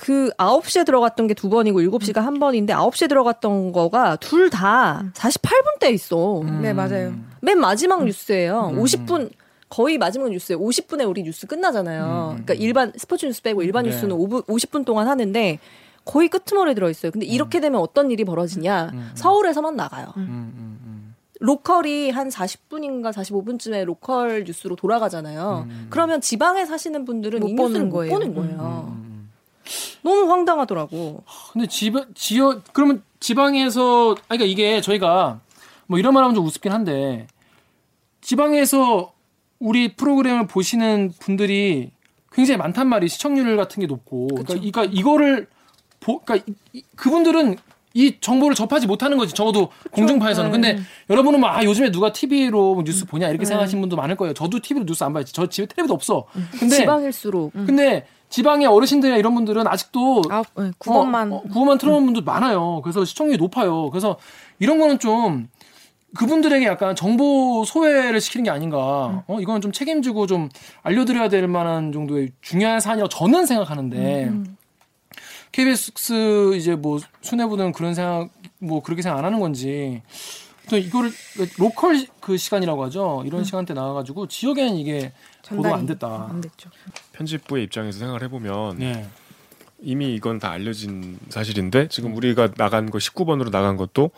[0.00, 5.92] 그 9시에 들어갔던 게 두 번이고 7시가 한 번인데 9시에 들어갔던 거가 둘 다 48분대
[5.92, 6.42] 있어.
[6.62, 7.12] 네, 맞아요.
[7.40, 8.72] 맨 마지막 뉴스예요.
[8.76, 9.30] 50분
[9.68, 10.60] 거의 마지막 뉴스예요.
[10.60, 12.28] 50분에 우리 뉴스 끝나잖아요.
[12.44, 13.90] 그러니까 일반 스포츠 뉴스 빼고 일반 네.
[13.90, 15.58] 뉴스는 5분, 50분 동안 하는데
[16.04, 17.10] 거의 끄트머리에 들어 있어요.
[17.12, 18.92] 근데 이렇게 되면 어떤 일이 벌어지냐?
[19.14, 20.06] 서울에서만 나가요.
[20.16, 21.14] 음, 음, 음.
[21.40, 25.66] 로컬이 한 40분인가 45분쯤에 로컬 뉴스로 돌아가잖아요.
[25.90, 28.12] 그러면 지방에 사시는 분들은 못 이 뉴스를 보는 못 거예요.
[28.12, 28.97] 보는 거예요.
[30.02, 31.22] 너무 황당하더라고.
[31.52, 35.40] 근데 지 지역 그러면 지방에서 아 그러니까 이게 저희가
[35.86, 37.26] 뭐 이런 말 하면 좀 우습긴 한데
[38.20, 39.12] 지방에서
[39.58, 41.90] 우리 프로그램을 보시는 분들이
[42.32, 44.28] 굉장히 많단 말이 시청률 같은 게 높고.
[44.28, 45.48] 그러니까, 그러니까 이거를
[46.00, 47.56] 보 그러니까 이- 이- 그분들은
[47.94, 49.34] 이 정보를 접하지 못하는 거지.
[49.34, 50.52] 적어도 공중파에서는.
[50.52, 50.78] 근데
[51.10, 53.28] 여러분은 막 아, 요즘에 누가 TV로 뉴스 보냐?
[53.30, 54.34] 이렇게 생각하시는 분도 많을 거예요.
[54.34, 55.24] 저도 TV로 뉴스 안 봐요.
[55.24, 56.26] 저 집에 텔레비도 없어.
[56.60, 57.52] 근데 지방일수록.
[57.54, 61.32] 근데 지방의 어르신들이나 이런 분들은 아직도 아홉, 네, 9번만.
[61.32, 62.80] 어, 어, 9번만 틀어놓은 분도 많아요.
[62.82, 63.90] 그래서 시청률이 높아요.
[63.90, 64.16] 그래서
[64.58, 65.48] 이런 거는 좀
[66.16, 69.24] 그분들에게 약간 정보 소외를 시키는 게 아닌가.
[69.26, 70.48] 어, 이거는 좀 책임지고 좀
[70.82, 74.32] 알려드려야 될 만한 정도의 중요한 사안이라고 저는 생각하는데
[75.52, 80.02] KBS 이제 뭐 수뇌부는 그런 생각 뭐 그렇게 생각 안 하는 건지
[80.68, 81.10] 또 이거를
[81.58, 83.22] 로컬 그 시간이라고 하죠.
[83.26, 85.12] 이런 시간대 나와가지고 지역에는 이게
[85.48, 86.26] 보도가 안 됐다.
[86.30, 86.70] 안 됐죠.
[87.18, 89.08] 편집부의 입장에서 생각을 해보면 네.
[89.80, 94.10] 이미 이건 다 알려진 사실인데 지금 우리가 나간 거 19번으로 나간 것도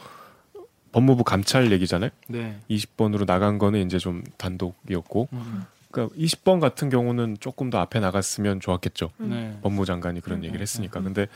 [0.92, 2.10] 법무부 감찰 얘기잖아요.
[2.28, 2.58] 네.
[2.70, 8.60] 20번으로 나간 거는 이제 좀 단독이었고 음, 그러니까 20번 같은 경우는 조금 더 앞에 나갔으면
[8.60, 9.10] 좋았겠죠.
[9.18, 9.58] 네.
[9.62, 11.00] 법무부 장관이 그런 음, 얘기를 음, 했으니까.
[11.00, 11.26] 근데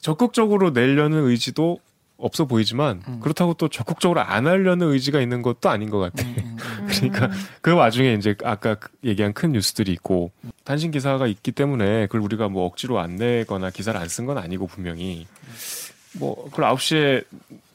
[0.00, 1.80] 적극적으로 내려는 의지도
[2.22, 3.20] 없어 보이지만 음.
[3.20, 6.26] 그렇다고 또 적극적으로 안 하려는 의지가 있는 것도 아닌 것 같아.
[6.26, 6.86] 음, 음, 음.
[6.88, 7.30] 그러니까
[7.60, 10.30] 그 와중에 이제 아까 그 얘기한 큰 뉴스들이 있고
[10.64, 14.66] 단신 기사가 있기 때문에 그걸 우리가 뭐 억지로 안 내거나 기사를 안 쓴 건 아니고
[14.68, 15.26] 분명히
[16.18, 17.24] 뭐 그걸 9시에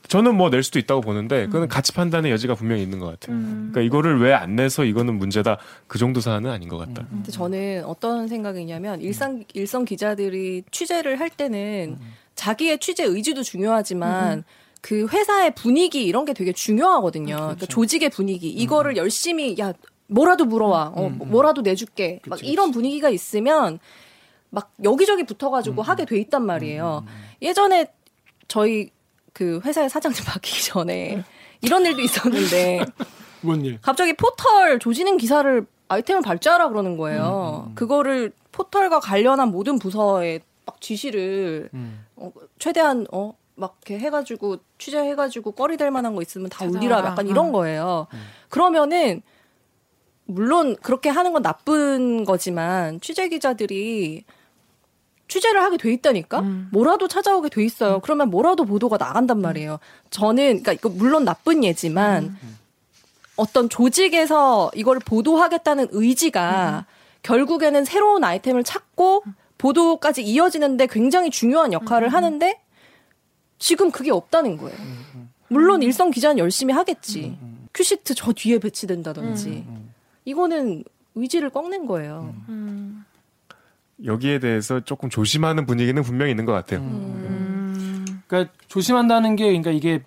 [0.08, 3.36] 저는 뭐 낼 수도 있다고 보는데 그거는 가치 판단의 여지가 분명히 있는 것 같아요.
[3.38, 5.58] 그러니까 이거를 왜 안 내서 이거는 문제다
[5.88, 7.06] 그 정도 사안은 아닌 것 같다.
[7.10, 11.98] 근데 저는 어떤 생각이냐면 일상 일선 기자들이 취재를 할 때는
[12.38, 14.46] 자기의 취재 의지도 중요하지만
[14.82, 17.36] 그 회사의 분위기 이런 게 되게 중요하거든요.
[17.36, 19.74] 그러니까 조직의 분위기 이거를 열심히 야
[20.08, 22.22] 뭐라도 물어와, 어, 뭐라도 내줄게.
[22.28, 23.80] 막 이런 분위기가 있으면
[24.50, 27.06] 막 여기저기 붙어가지고 하게 돼 있단 말이에요.
[27.42, 27.88] 예전에
[28.48, 28.92] 저희
[29.34, 31.24] 그 회사의 사장님 바뀌기 전에
[31.62, 32.86] 이런 일도 있었는데
[33.42, 33.80] 뭔 일?
[33.82, 37.72] 갑자기 포털 조지는 기사를 아이템을 발주하라 그러는 거예요.
[37.76, 42.07] 그거를 포털과 관련한 모든 부서에 막 지시를 음.
[42.18, 47.10] 어, 최대한 어 막 이렇게 해가지고 취재해가지고 꺼리 될 만한 거 있으면 다 올리라 찾아와라.
[47.10, 47.52] 약간 이런 어.
[47.52, 48.08] 거예요.
[48.50, 49.22] 그러면은
[50.26, 54.24] 물론 그렇게 하는 건 나쁜 거지만 취재 기자들이
[55.28, 58.00] 취재를 하게 돼 있다니까 뭐라도 찾아오게 돼 있어요.
[58.00, 59.80] 그러면 뭐라도 보도가 나간단 말이에요.
[60.12, 62.38] 저는 그러니까 이거 물론 나쁜 예지만
[63.38, 66.86] 어떤 조직에서 이걸 보도하겠다는 의지가
[67.24, 69.24] 결국에는 새로운 아이템을 찾고
[69.58, 72.60] 보도까지 이어지는데 굉장히 중요한 역할을 하는데
[73.60, 74.78] 지금 그게 없다는 거예요.
[75.48, 77.38] 물론 일선 기자는 열심히 하겠지.
[77.74, 79.66] 큐시트 저 뒤에 배치된다든지.
[80.26, 80.84] 이거는
[81.16, 82.36] 의지를 꺾는 거예요.
[82.50, 83.04] 음.
[84.04, 86.82] 여기에 대해서 조금 조심하는 분위기는 분명히 있는 것 같아요.
[86.82, 88.06] 음.
[88.28, 90.04] 그러니까 조심한다는 게 그러니까 이게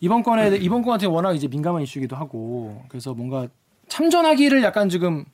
[0.00, 3.48] 이번 건에 이번 건 같은 워낙 이제 민감한 이슈이기도 하고 그래서 뭔가
[3.88, 5.24] 참전하기를 약간 지금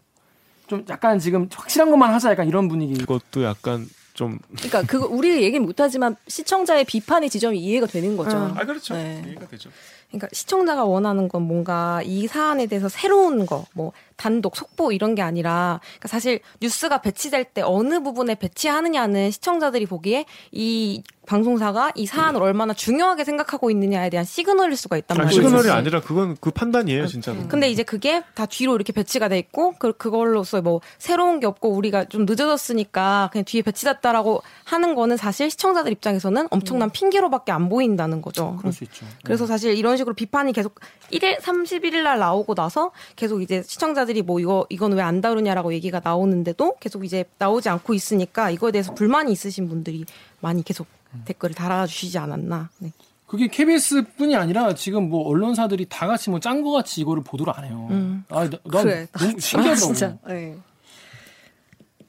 [0.66, 2.94] 좀 약간 지금 확실한 것만 하자 약간 이런 분위기.
[2.98, 8.37] 그것도 약간 좀 그러니까 그거 우리 얘기는 못하지만 시청자의 비판의 지점이 이해가 되는 거죠.
[8.37, 8.55] 음.
[8.57, 9.22] 아 그렇죠 네.
[9.26, 9.70] 이해가 되죠.
[10.16, 15.22] 그러니까 시청자가 원하는 건 뭔가 이 사안에 대해서 새로운 거, 뭐 단독 속보 이런 게
[15.22, 22.40] 아니라 그러니까 사실 뉴스가 배치될 때 어느 부분에 배치하느냐는 시청자들이 보기에 이 방송사가 이 사안을
[22.40, 25.42] 얼마나 중요하게 생각하고 있느냐에 대한 시그널일 수가 있단 아, 말이에요.
[25.42, 27.48] 시그널이 아니라 그건 그 판단이에요 진짜로.
[27.48, 31.70] 근데 이제 그게 다 뒤로 이렇게 배치가 돼 있고 그 그걸로서 뭐 새로운 게 없고
[31.70, 38.22] 우리가 좀 늦어졌으니까 그냥 뒤에 배치됐다라고 하는 거는 사실 시청자들 입장에서는 엄청난 핑계로밖에 안 보인다는
[38.22, 38.57] 거죠.
[38.59, 39.05] 그럴 수 있죠.
[39.24, 40.81] 그래서 사실 이런 식으로 비판이 계속
[41.12, 46.01] 1일 31일 날 나오고 나서 계속 이제 시청자들이 뭐 이거 이건 왜 안 다루냐라고 얘기가
[46.03, 50.05] 나오는데도 계속 이제 나오지 않고 있으니까 이거에 대해서 불만이 있으신 분들이
[50.40, 50.87] 많이 계속
[51.25, 52.69] 댓글을 달아주시지 않았나.
[52.79, 52.92] 네.
[53.27, 57.64] 그게 KBS뿐이 아니라 지금 뭐 언론사들이 다 같이 뭐 짠 거 같이 이거를 보도를 안
[57.64, 57.88] 해요.
[57.90, 58.25] 음.
[58.29, 59.07] 아, 나, 그래.
[59.19, 59.71] 너무 신기하더라고.
[59.73, 60.16] 아, 진짜.
[60.29, 60.57] 네.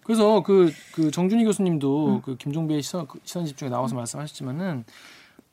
[0.03, 4.85] 그래서 그, 그 정준희 교수님도 그 김종배의 시선, 그 시선 집중에 나와서 말씀하셨지만은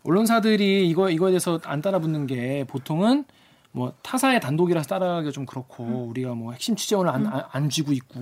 [0.05, 3.25] 언론사들이 이거 이거에 대해서 안 따라붙는 게 보통은
[3.73, 6.09] 뭐 타사의 단독이라서 따라가기가 좀 그렇고 음.
[6.11, 8.21] 우리가 뭐 핵심 취재원을 안, 안, 안 쥐고 있고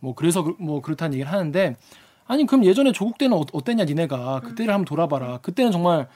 [0.00, 1.76] 뭐 그래서 그- 뭐 그렇다는 얘기를 하는데
[2.26, 4.40] 아니 그럼 예전에 조국 때는 어, 어땠냐 니네가?
[4.40, 5.38] 그때를 한번 돌아봐라.
[5.38, 6.08] 그때는 정말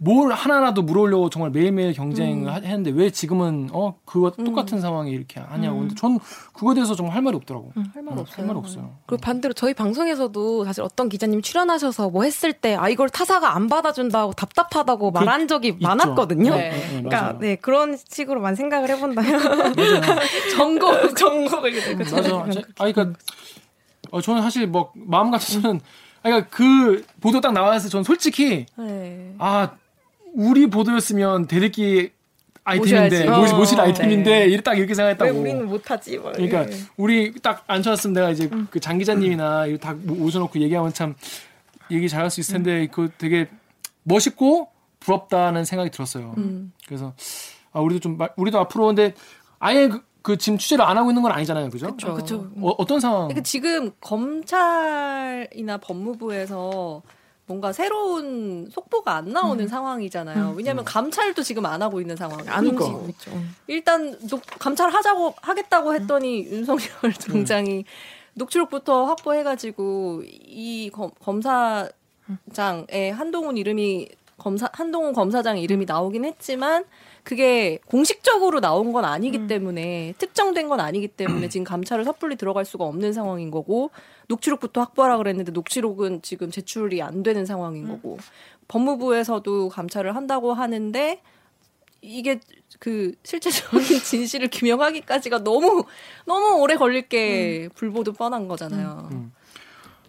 [0.00, 5.40] 뭘 하나라도 물어오려고 정말 매일매일 경쟁을 하- 했는데 왜 지금은 어 그거 똑같은 상황이 이렇게
[5.40, 6.20] 하냐고 근데 전
[6.52, 8.36] 그거에 대해서 정말 할 말이 없더라고 할말 어, 없어요.
[8.36, 13.08] 할말 없어요 그리고 반대로 저희 방송에서도 사실 어떤 기자님 출연하셔서 뭐 했을 때 아 이걸
[13.10, 15.78] 타사가 안 받아준다고 답답하다고 말한 적이 있죠.
[15.88, 16.54] 많았거든요.
[16.54, 16.70] 네.
[16.70, 17.38] 네, 그러니까 맞아요.
[17.40, 19.40] 네 그런 식으로만 생각을 해본다면
[20.56, 22.50] 정거 정곡을 맞아.
[22.50, 23.18] 제- 아, 그러니까
[24.12, 25.80] 어, 저는 사실 뭐 마음 같아서는
[26.22, 29.34] 아, 그러니까 그 보도 딱 나왔을 때 저는 솔직히 네.
[29.38, 29.70] 아
[30.38, 32.12] 우리 보도였으면 대리기
[32.62, 33.40] 아이템인데 모셔야지.
[33.40, 34.46] 모시, 어, 모실 아이템인데 네.
[34.46, 35.38] 이렇게 딱 이렇게 왜 생각했다고.
[35.40, 36.18] 우리는 못하지?
[36.18, 36.66] 막 그러니까.
[36.96, 41.14] 우리 딱 앉혀놨으면 내가 이제 그장 기자님이나 이렇게 다 모셔놓고 얘기하면 참
[41.90, 43.48] 얘기 잘할 수 있을 텐데 그 되게
[44.04, 44.68] 멋있고
[45.00, 46.34] 부럽다는 생각이 들었어요.
[46.86, 47.14] 그래서
[47.72, 49.14] 아 우리도 좀 마- 우리도 앞으로 근데
[49.58, 51.90] 아예 그, 그 지금 취재를 안 하고 있는 건 아니잖아요, 그죠?
[51.92, 52.14] 그쵸.
[52.14, 52.50] 그쵸.
[52.60, 53.28] 어, 어떤 상황?
[53.28, 57.02] 그러니까 지금 검찰이나 법무부에서
[57.48, 60.52] 뭔가 새로운 속보가 안 나오는 상황이잖아요.
[60.54, 62.52] 왜냐하면 감찰도 지금 안 하고 있는 상황이에요.
[62.52, 62.84] 안 그러니까.
[62.84, 63.30] 움직이고 있죠.
[63.66, 67.86] 일단 녹, 감찰 하자고 하겠다고 했더니 윤석열 총장이
[68.34, 76.84] 녹취록부터 확보해가지고 이 검, 검사장에 한동훈 이름이 검사 한동훈 검사장 이름이 나오긴 했지만
[77.28, 82.84] 그게 공식적으로 나온 건 아니기 때문에 특정된 건 아니기 때문에 지금 감찰을 섣불리 들어갈 수가
[82.86, 83.90] 없는 상황인 거고
[84.28, 88.16] 녹취록부터 확보하라 그랬는데 녹취록은 지금 제출이 안 되는 상황인 거고
[88.68, 91.20] 법무부에서도 감찰을 한다고 하는데
[92.00, 92.40] 이게
[92.78, 95.84] 그 실제적인 진실을 규명하기까지가 너무
[96.24, 99.10] 너무 오래 걸릴 게 불보듯 뻔한 거잖아요.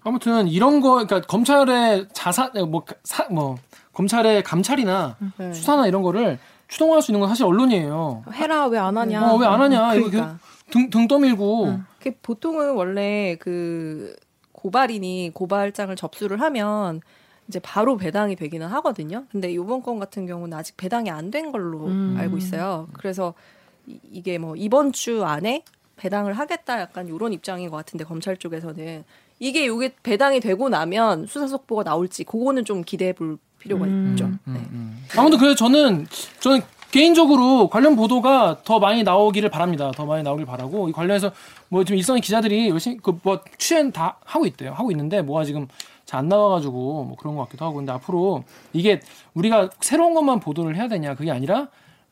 [0.04, 3.58] 아무튼 이런 거 그러니까 검찰의 자사 뭐, 사, 뭐
[3.92, 5.52] 검찰의 감찰이나 네.
[5.52, 8.24] 수사나 이런 거를 추동할 수 있는 건 사실 언론이에요.
[8.34, 9.32] 해라 왜 안 하냐?
[9.32, 9.96] 어, 왜 안 하냐?
[9.96, 10.40] 이거 그러니까.
[10.72, 14.16] 등, 등 떠밀고 그 보통은 원래 그
[14.54, 17.02] 고발인이 고발장을 접수를 하면
[17.48, 19.26] 이제 바로 배당이 되기는 하거든요.
[19.32, 22.16] 근데 이번 건 같은 경우는 아직 배당이 안 된 걸로 음.
[22.20, 22.88] 알고 있어요.
[22.94, 23.34] 그래서
[23.88, 25.64] 이- 이게 뭐 이번 주 안에
[25.96, 29.04] 배당을 하겠다 약간 이런 입장인 것 같은데 검찰 쪽에서는
[29.40, 34.30] 이게 요게 배당이 되고 나면 수사 속보가 나올지 그거는 좀 기대해 볼 필요가 있죠.
[34.46, 34.60] 네.
[35.18, 36.08] 아무튼 그래서 저는
[36.40, 39.92] 저는 개인적으로 관련 보도가 더 많이 나오기를 바랍니다.
[39.96, 41.32] 더 많이 나오길 바라고 이 관련해서
[41.70, 44.74] 뭐 지금 일선의 기자들이 열심히 그 뭐 취재는 다 하고 있대요.
[44.74, 45.68] 하고 있는데 뭐가 지금
[46.06, 48.44] 잘 안 나와가지고 뭐 그런 것 같기도 하고 근데 앞으로
[48.74, 49.00] 이게
[49.36, 51.68] 우리가 새로운 것만 보도를 해야 되냐 그게 아니라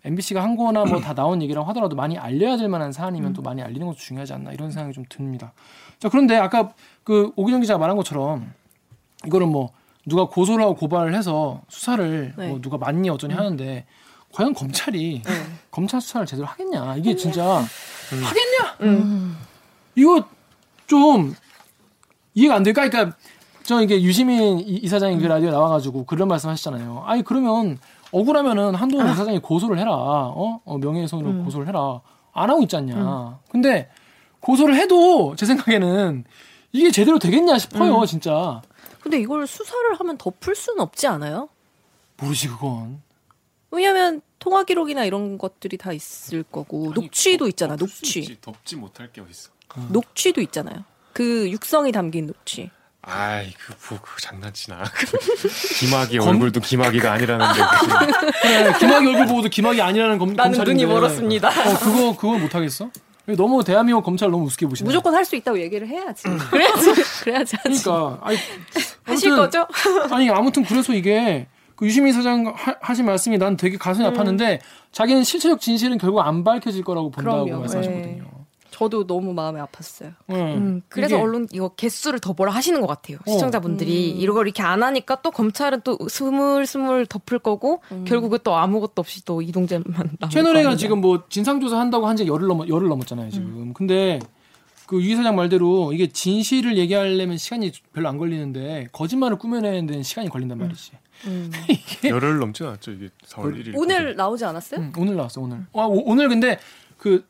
[0.05, 3.63] MBC가 한 거나 뭐 다 나온 얘기라고 하더라도 많이 알려야 될 만한 사안이면 또 많이
[3.63, 5.51] 알리는 것도 중요하지 않나 이런 생각이 좀 듭니다.
[5.97, 8.53] 자 그런데 아까 그 오기정 기자가 말한 것처럼
[9.25, 9.71] 이거는 뭐
[10.07, 12.47] 누가 고소를 하고 고발을 해서 수사를 네.
[12.47, 13.85] 뭐 누가 맞니 어쩌니 하는데
[14.33, 15.21] 과연 검찰이
[15.69, 16.95] 검찰 수사를 제대로 하겠냐?
[16.95, 17.43] 이게 진짜
[18.09, 18.77] 하겠냐?
[19.95, 20.23] 이거
[20.87, 21.35] 좀
[22.33, 22.87] 이해가 안 될까?
[22.87, 23.17] 그러니까
[23.63, 27.03] 저 이게 유시민 이- 이사장이 그 라디오에 나와가지고 그런 말씀하시잖아요.
[27.05, 27.77] 아니 그러면
[28.11, 29.91] 억울하면은 한동훈 이사장이 고소를 해라.
[29.93, 31.99] 어, 어 명예훼손으로 고소를 해라.
[32.31, 33.89] 안 하고 있지 않냐 근데
[34.39, 36.23] 고소를 해도 제 생각에는
[36.71, 38.61] 이게 제대로 되겠냐 싶어요 진짜
[39.07, 41.47] 근데 이걸 수사를 하면 덮을 수는 없지 않아요?
[42.17, 43.01] 모르지 그건
[43.71, 48.37] 왜냐하면 통화 기록이나 이런 것들이 다 있을 거고 녹취도 있잖아 덮을 수 녹취 있지.
[48.41, 49.51] 덮지 못할 게 어딨어.
[49.91, 52.69] 녹취도 있잖아요 그 육성이 담긴 녹취
[53.01, 54.83] 아이 그, 뭐, 그 장난치나.
[55.79, 57.61] 김학의 얼굴도 김학의가 아니라는데.
[58.41, 61.47] 그래 김학의 얼굴 보고도 김학이 아니라는 검, 나는 검찰인데 눈이 멀었습니다.
[61.47, 62.91] 어 그거 그거 못 하겠어?
[63.35, 64.87] 너무 대한민국 검찰 너무 우습게 보시네.
[64.87, 68.37] 무조건 할 수 있다고 얘기를 해야지 그래야지 그래야지 하지 그러니까 아니,
[69.03, 69.35] 하실 아무튼-
[69.65, 69.67] 거죠?
[70.15, 74.59] 아니 아무튼 그래서 이게 그 유시민 사장 하, 하신 말씀이 난 되게 가슴이 아팠는데
[74.93, 77.59] 자기는 실체적 진실은 결국 안 밝혀질 거라고 본다고 그럼요.
[77.61, 78.23] 말씀하셨거든요.
[78.77, 80.55] 저도 너무 마음이 아팠어요 네.
[80.55, 83.17] 음, 그래서 이게- 언론 이거 개수를 더 뭐라 하시는 것 같아요.
[83.25, 83.31] 어.
[83.31, 88.93] 시청자분들이 이런 걸 이렇게 안 하니까 또 검찰은 또 스물스물 덮을 거고 결국은 또 아무것도
[88.97, 89.83] 없이 또 이동재만
[90.21, 90.75] 아니냐.
[90.75, 93.73] 지금 뭐 진상조사 한다고 한 지 열흘 넘어 열흘 넘었잖아요 지금.
[93.73, 94.19] 근데
[94.87, 100.57] 그유 사장 말대로 이게 진실을 얘기하려면 시간이 별로 안 걸리는데 거짓말을 꾸며내는 데는 시간이 걸린단
[100.59, 100.91] 말이지.
[102.09, 103.73] 열흘 넘지 않았죠 이게 4월 1일.
[103.75, 104.81] 오늘 나오지 않았어요?
[104.81, 105.65] 응, 오늘 나왔어 오늘.
[105.73, 106.59] 아, 오, 오늘 근데
[106.97, 107.25] 그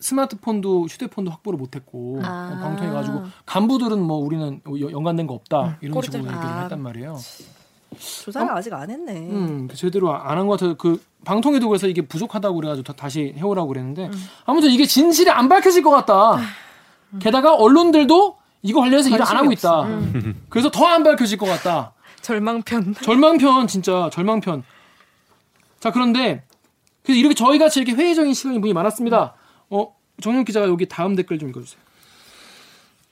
[0.00, 2.52] 스마트폰도 휴대폰도 확보를 못했고 아.
[2.52, 6.62] 어, 방통해 가지고 간부들은 뭐 우리는 여- 연관된 거 없다 이런 꼬리들- 식으로 얘기를 아.
[6.62, 7.18] 했단 말이에요.
[7.98, 10.74] 조사를 아직 안 했네 음, 제대로 안 한 것 같아요.
[10.76, 14.10] 그 방통위도 그래서 이게 부족하다고 그래가지고 다- 다시 해오라고 그랬는데
[14.46, 16.38] 아무튼 이게 진실이 안 밝혀질 것 같다.
[17.20, 19.86] 게다가 언론들도 이거 관련해서 일을 안 하고 있다.
[20.48, 21.92] 그래서 더 안 밝혀질 것 같다.
[22.22, 22.94] 절망편.
[23.02, 24.62] 절망편 진짜 절망편.
[25.80, 26.44] 자 그런데
[27.02, 29.34] 그래서 이렇게 저희 같이 이렇게 회의적인 시간이 분이 많았습니다.
[29.72, 31.80] 어 정윤 기자가 여기 다음 댓글 좀 읽어주세요.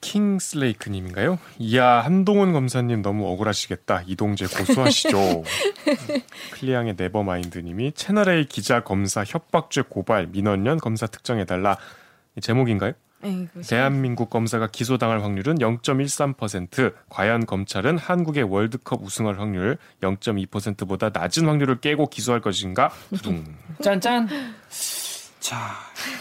[0.01, 1.37] 킹슬레이크님인가요?
[1.59, 4.03] 이야 한동훈 검사님 너무 억울하시겠다.
[4.07, 5.17] 이동재 고소하시죠.
[5.17, 5.43] 음,
[6.53, 11.77] 클리앙의 네버마인드님이 채널 A 기자 검사 협박죄 고발 민원연 검사 특정해달라.
[12.35, 12.93] 이 제목인가요?
[13.23, 21.45] 네, 그거 대한민국 검사가 기소당할 확률은 0.13%, 과연 검찰은 한국의 월드컵 우승할 확률 0.2%보다 낮은
[21.45, 22.89] 확률을 깨고 기소할 것인가?
[23.11, 23.45] 두둥.
[23.83, 24.27] 짠짠.
[25.41, 25.71] 자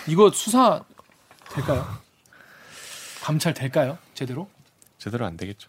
[0.08, 0.82] 이거 수사
[1.54, 1.86] 될까요?
[3.22, 3.96] 감찰 될까요?
[4.14, 4.48] 제대로?
[4.98, 5.68] 제대로 안 되겠죠.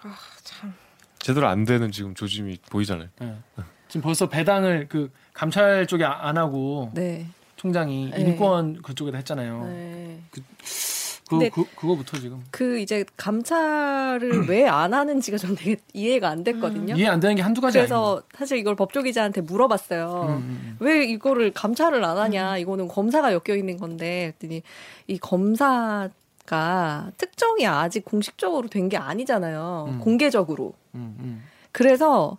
[0.00, 0.72] 아, 참.
[1.18, 3.08] 제대로 안 되는 지금 조짐이 보이잖아요.
[3.22, 3.36] 예.
[3.88, 7.26] 지금 벌써 배당을 그 감찰 쪽에 아- 안 하고 네.
[7.56, 8.20] 총장이 네.
[8.20, 9.64] 인권 그쪽에다 했잖아요.
[9.64, 10.22] 네.
[11.34, 16.42] 그, 근데- 그 그거부터 지금 그 이제 감찰을 왜 안 하는지가 좀 되게 이해가 안
[16.44, 16.94] 됐거든요.
[16.96, 20.10] 이해 안 되는 게 한두 가지 그래서 사실 이걸 법조기자한테 물어봤어요.
[20.10, 20.36] 아닙니다.
[20.36, 22.58] 음, 음, 왜 이거를 감찰을 안 하냐?
[22.58, 24.62] 이거는 검사가 엮여 있는 건데, 그랬더니
[25.06, 26.08] 이 검사
[26.46, 29.86] 가 특정이 아직 공식적으로 된 게 아니잖아요.
[29.88, 30.00] 음.
[30.00, 30.74] 공개적으로.
[30.94, 31.42] 음, 음.
[31.72, 32.36] 그래서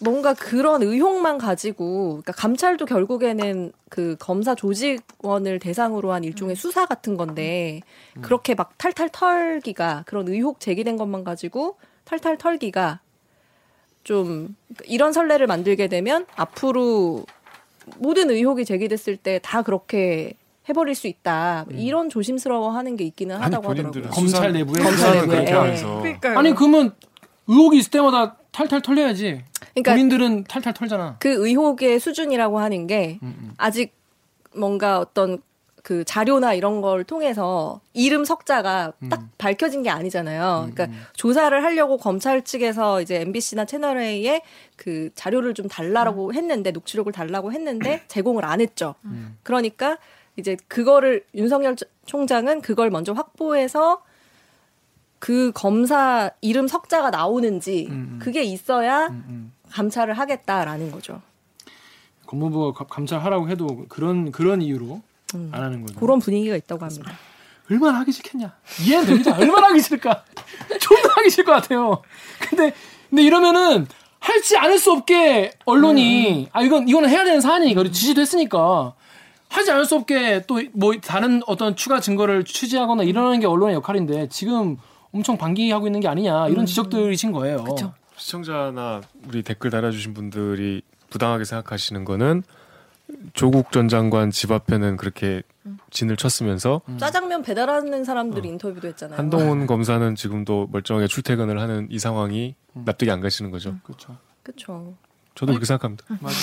[0.00, 7.16] 뭔가 그런 의혹만 가지고, 그러니까 감찰도 결국에는 그 검사 조직원을 대상으로 한 일종의 수사 같은
[7.16, 7.80] 건데,
[8.20, 13.00] 그렇게 막 탈탈 털기가, 그런 의혹 제기된 것만 가지고 탈탈 털기가
[14.02, 14.54] 좀
[14.84, 17.24] 이런 선례를 만들게 되면 앞으로
[17.98, 20.34] 모든 의혹이 제기됐을 때 다 그렇게
[20.68, 21.66] 해버릴 수 있다.
[21.70, 24.10] 이런 조심스러워하는 게 있기는 아니, 하다고 하더라고요.
[24.10, 25.44] 검찰 내부에 검찰 내부에.
[25.44, 26.38] 그러니까요.
[26.38, 26.94] 아니 그러면
[27.46, 29.44] 의혹이 있을 때마다 탈탈 털려야지.
[29.74, 31.16] 그러니까 본인들은 탈탈 털잖아.
[31.18, 33.54] 그 의혹의 수준이라고 하는 게 음, 음.
[33.56, 33.92] 아직
[34.54, 35.42] 뭔가 어떤
[35.84, 40.70] 그 자료나 이런 걸 통해서 이름 석자가 딱 밝혀진 게 아니잖아요.
[40.72, 44.40] 그러니까 조사를 하려고 검찰 측에서 이제 MBC나 채널 A에
[44.76, 48.94] 그 자료를 좀 달라고 했는데 녹취록을 달라고 했는데 제공을 안 했죠.
[49.04, 49.36] 음.
[49.42, 49.98] 그러니까
[50.36, 54.02] 이제 그거를 윤석열 총장은 그걸 먼저 확보해서
[55.18, 58.18] 그 검사 이름 석자가 나오는지 음, 음.
[58.22, 59.52] 그게 있어야 음, 음.
[59.78, 61.20] 감찰을 하겠다라는 거죠.
[62.26, 65.02] 법무부가 감- 감찰하라고 해도 그런 그런 이유로
[65.34, 65.50] 음.
[65.52, 65.98] 안 하는 거죠.
[66.00, 67.12] 그런 분위기가 있다고 합니다.
[67.70, 68.52] 얼마나 하기 싫겠냐.
[68.84, 69.36] 이해는 됩니다.
[69.38, 70.24] 얼마나 하기 싫을까.
[70.80, 72.02] 존나 하기 싫을 것 같아요.
[72.40, 72.72] 근데
[73.10, 73.86] 근데 이러면은
[74.20, 78.94] 할지 않을 수 없게 언론이 아 이건 이거는 해야 되는 사안이니까 그리고 지시도 했으니까
[79.48, 84.28] 하지 않을 수 없게 또 뭐 다른 어떤 추가 증거를 취재하거나 이러는 게 언론의 역할인데
[84.28, 84.78] 지금
[85.12, 87.64] 엄청 방기하고 있는 게 아니냐 이런 지적들이신 거예요.
[87.64, 87.92] 그쵸.
[88.16, 92.42] 시청자나 우리 댓글 달아주신 분들이 부당하게 생각하시는 거는
[93.34, 95.42] 조국 전 장관 집 앞에는 그렇게
[95.90, 99.18] 진을 쳤으면서 짜장면 배달하는 사람들이 인터뷰도 했잖아요.
[99.18, 103.76] 한동훈 검사는 지금도 멀쩡하게 출퇴근을 하는 이 상황이 납득이 안 가시는 거죠.
[103.82, 104.16] 그렇죠.
[104.42, 104.94] 그렇죠.
[105.34, 106.04] 저도 그렇게 생각합니다.
[106.20, 106.36] 맞아요.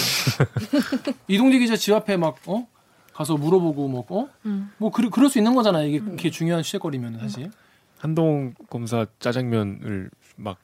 [1.27, 2.67] 이동재 기자 집 앞에 막 어?
[3.13, 4.29] 가서 물어보고 뭐 어?
[4.77, 5.87] 뭐 그, 그럴 수 있는 거잖아요.
[5.87, 7.51] 이게 그렇게 중요한 취재거리면 사실.
[7.99, 10.57] 한동훈 검사 짜장면을 막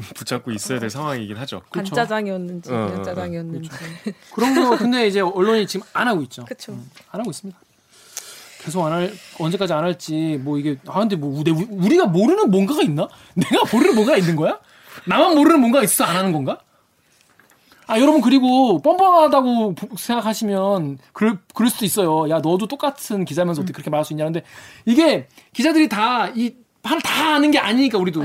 [0.14, 1.60] 붙잡고 있어야 될 상황이긴 하죠.
[1.70, 1.94] 그쵸.
[1.94, 3.70] 간짜장이었는지 어, 어, 짜장이었는지.
[4.34, 6.44] 그런 거 근데 이제 언론이 지금 안 하고 있죠.
[6.44, 6.72] 그쵸.
[6.72, 7.58] 음, 안 하고 있습니다.
[8.62, 12.82] 계속 안 할 언제까지 안 할지 뭐 이게 아 근데 뭐 우리, 우리가 모르는 뭔가가
[12.82, 13.08] 있나?
[13.34, 14.58] 내가 모르는 뭔가가 있는 거야?
[15.06, 16.58] 나만 모르는 뭔가가 있어 안 하는 건가?
[17.86, 22.28] 아 여러분 그리고 뻔뻔하다고 보- 생각하시면 그럴 그럴 수도 있어요.
[22.28, 24.24] 야 너도 똑같은 기자면서 어떻게 그렇게 말할 수 있냐.
[24.24, 24.42] 근데
[24.84, 28.20] 이게 기자들이 다이다 아는 게 아니니까 우리도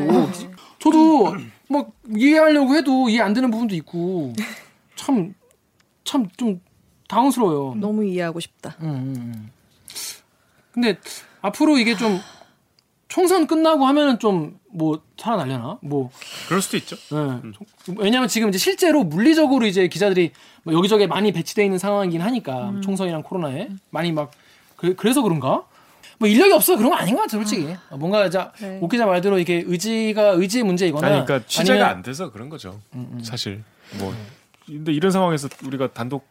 [0.79, 1.35] 저도
[1.73, 4.33] 뭐 이해하려고 해도 이해 안 되는 부분도 있고
[4.95, 5.33] 참
[6.05, 6.61] 참 좀
[7.07, 7.75] 당황스러워요.
[7.75, 8.75] 너무 이해하고 싶다.
[8.81, 9.51] 음, 음, 음.
[10.71, 10.97] 근데
[11.41, 12.19] 앞으로 이게 좀
[13.07, 15.77] 총선 끝나고 하면은 좀 뭐 살아나려나?
[15.81, 16.09] 뭐
[16.47, 16.95] 그럴 수도 있죠.
[17.13, 17.93] 예.
[17.97, 20.31] 왜냐하면 지금 이제 실제로 물리적으로 이제 기자들이
[20.63, 24.31] 뭐 여기저기 많이 배치돼 있는 상황이긴 하니까 총선이랑 코로나에 많이 막
[24.75, 25.63] 그, 래서 그런가?
[26.23, 28.79] 뭐 인력이 없어 그런 거 아닌 것 같아 솔직히 뭔가 자 네.
[28.81, 32.79] 오 기자 말대로 이게 의지가 의지의 문제이거나 아니, 그러니까 취재가 아니면- 안 돼서 그런 거죠.
[32.95, 33.19] 음, 음.
[33.21, 33.61] 사실
[33.99, 34.13] 뭐
[34.65, 36.25] 근데 이런 상황에서 우리가 단독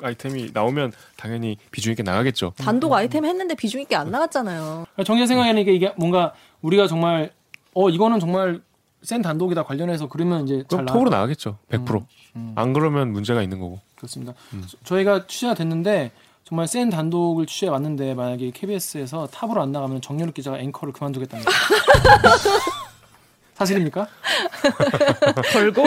[0.00, 2.54] 아이템이 나오면 당연히 비중 있게 나가겠죠.
[2.56, 4.86] 단독 아이템 했는데 비중 있게 안 나갔잖아요.
[5.04, 6.32] 정제 생각에는 이게, 이게 뭔가
[6.62, 7.30] 우리가 정말
[7.74, 8.62] 어 이거는 정말
[9.02, 11.58] 센 단독이다 관련해서 그러면 이제 잘 톡으로 나가겠죠.
[11.70, 12.06] 100%.
[12.36, 12.52] 음.
[12.56, 13.80] 안 그러면 문제가 있는 거고.
[13.96, 14.32] 그렇습니다.
[14.66, 16.10] 저- 저희가 취재가 됐는데
[16.48, 21.50] 정말 센 단독을 취재해 왔는데 만약에 KBS에서 탑으로 안 나가면 정유럽 기자가 앵커를 그만두겠답니다.
[23.54, 24.06] 사실입니까?
[25.52, 25.84] 걸고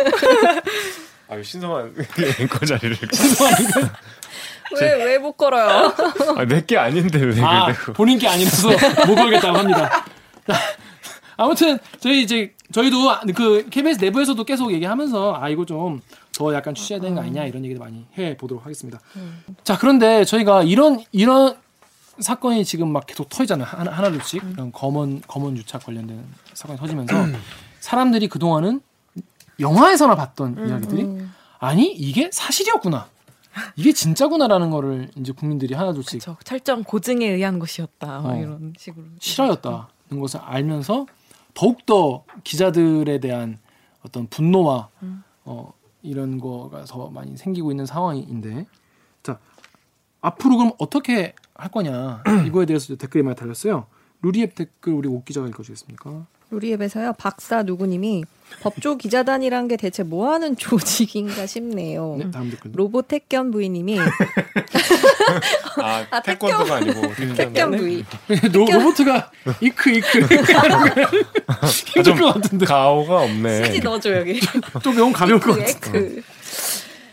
[1.30, 1.96] 아, 신성한
[2.42, 2.98] 앵커 자리를.
[4.82, 5.94] 왜왜 못 걸어요?
[6.36, 7.94] 아, 내게 아닌데 왜 아 그러고.
[7.94, 8.68] 본인 게 아니라서
[9.08, 10.06] 못 걸겠다고 합니다.
[10.46, 10.56] 자,
[11.38, 12.98] 아무튼 저희 이제 저희도
[13.36, 16.02] 그 KBS 내부에서도 계속 얘기하면서 아 이거 좀
[16.40, 19.02] 더 약간 취재해야 되는 거 아니냐 이런 얘기도 많이 해 보도록 하겠습니다.
[19.66, 21.58] 자 그런데 저희가 이런 이런
[22.20, 23.68] 사건이 지금 막 계속 터지잖아요.
[23.68, 26.24] 하나, 하나둘씩 이런 검언 검언 유착 관련된
[26.54, 27.14] 사건이 터지면서
[27.82, 28.80] 사람들이 그 동안은
[29.60, 31.28] 영화에서나 봤던 이야기들이
[31.60, 33.10] 아니 이게 사실이었구나.
[33.76, 36.38] 이게 진짜구나라는 거를 이제 국민들이 하나둘씩 그쵸.
[36.46, 38.08] 철저한 고증에 의한 것이었다.
[38.22, 38.38] 막 어.
[38.38, 39.06] 이런 식으로.
[39.20, 41.06] 실화였다는 것을 알면서
[41.54, 43.58] 더욱더 기자들에 대한
[44.06, 44.88] 어떤 분노와
[45.44, 48.66] 어, 이런 거가 더 많이 생기고 있는 상황인데
[49.24, 49.40] 자
[50.22, 53.88] 앞으로 그럼 어떻게 할 거냐 이거에 대해서 댓글이 많이 달렸어요.
[54.22, 56.26] 루리앱 댓글 우리 옥 기자가 읽어주겠습니까?
[56.52, 58.24] 우리앱에서요 박사 누구님이
[58.62, 62.16] 법조 기자단이란 게 대체 뭐 하는 조직인가 싶네요.
[62.18, 62.72] 네, 다음 댓글.
[62.74, 64.00] 로봇 택견 부이님이
[65.82, 67.02] 아, 아, 태권도가 아니고
[67.36, 67.72] 택견.
[67.78, 68.04] 부이
[68.52, 70.36] 로, 로보트가 이크 이크 거
[71.94, 73.66] 힘들 것 같은데 가오가 없네.
[73.66, 74.40] CG 넣어줘 여기.
[74.82, 75.92] 좀 너무 가벼울 것그 같아.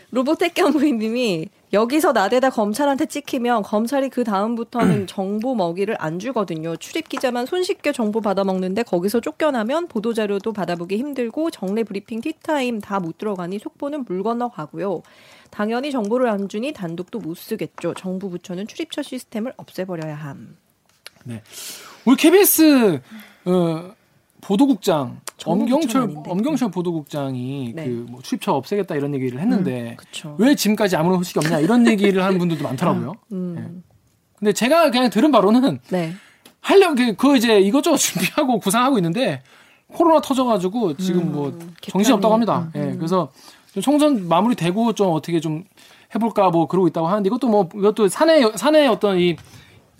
[0.09, 6.77] 로봇 택견 부이님이 여기서 나대다 검찰한테 찍히면 검찰이 그 다음부터는 정보 먹이를 안 주거든요.
[6.77, 12.79] 출입 기자만 손쉽게 정보 받아 먹는데 거기서 쫓겨나면 보도 자료도 받아보기 힘들고 정례 브리핑 티타임
[12.79, 15.03] 다 못 들어가니 속보는 물 건너 가고요.
[15.51, 17.93] 당연히 정보를 안 주니 단독도 못 쓰겠죠.
[17.95, 20.57] 정부 부처는 출입처 시스템을 없애버려야 함.
[21.25, 21.43] 네.
[22.05, 23.01] 우리 KBS
[23.45, 23.91] 어,
[24.41, 26.15] 보도국장 엄경철.
[26.27, 27.85] 엄경철 보도국장이 네.
[27.85, 30.35] 그뭐 출입처 없애겠다 이런 얘기를 했는데 그렇죠.
[30.39, 33.13] 왜 지금까지 아무런 소식이 없냐 이런 얘기를 하는 분들도 많더라고요.
[33.33, 33.83] 음.
[34.37, 36.13] 근데 제가 그냥 들은 바로는 네.
[36.61, 39.41] 하려고 그, 그 이제 이것저것 준비하고 구상하고 있는데
[39.87, 42.69] 코로나 터져가지고 지금 뭐 정신 없다고 합니다.
[42.75, 43.31] 예, 그래서
[43.73, 45.63] 좀 총선 마무리되고 좀 어떻게 좀
[46.13, 49.35] 해볼까 뭐 그러고 있다고 하는데 이것도 뭐 이것도 사내 사내 어떤 이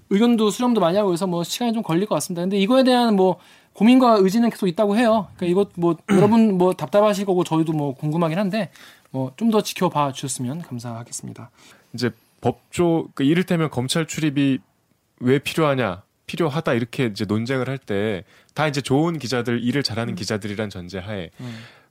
[0.10, 2.42] 의견도 수렴도 많이 하고 해서 뭐 시간이 좀 걸릴 것 같습니다.
[2.42, 3.38] 근데 이거에 대한 뭐
[3.78, 5.28] 고민과 의지는 계속 있다고 해요.
[5.38, 8.72] 그러니까 이것 뭐 여러분 뭐 답답하실 거고 저희도 뭐 궁금하긴 한데
[9.12, 11.52] 뭐 좀 더 지켜봐 주셨으면 감사하겠습니다.
[11.94, 12.10] 이제
[12.42, 14.58] 법조 그 이를테면 검찰 출입이
[15.20, 18.24] 왜 필요하냐 필요하다 이렇게 이제 논쟁을 할 때
[18.56, 21.30] 다 이제 좋은 기자들 일을 잘하는 기자들이란 전제하에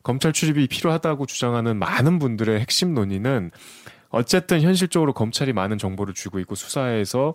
[0.02, 3.52] 검찰 출입이 필요하다고 주장하는 많은 분들의 핵심 논의는
[4.10, 7.34] 어쨌든 현실적으로 검찰이 많은 정보를 쥐고 있고 수사에서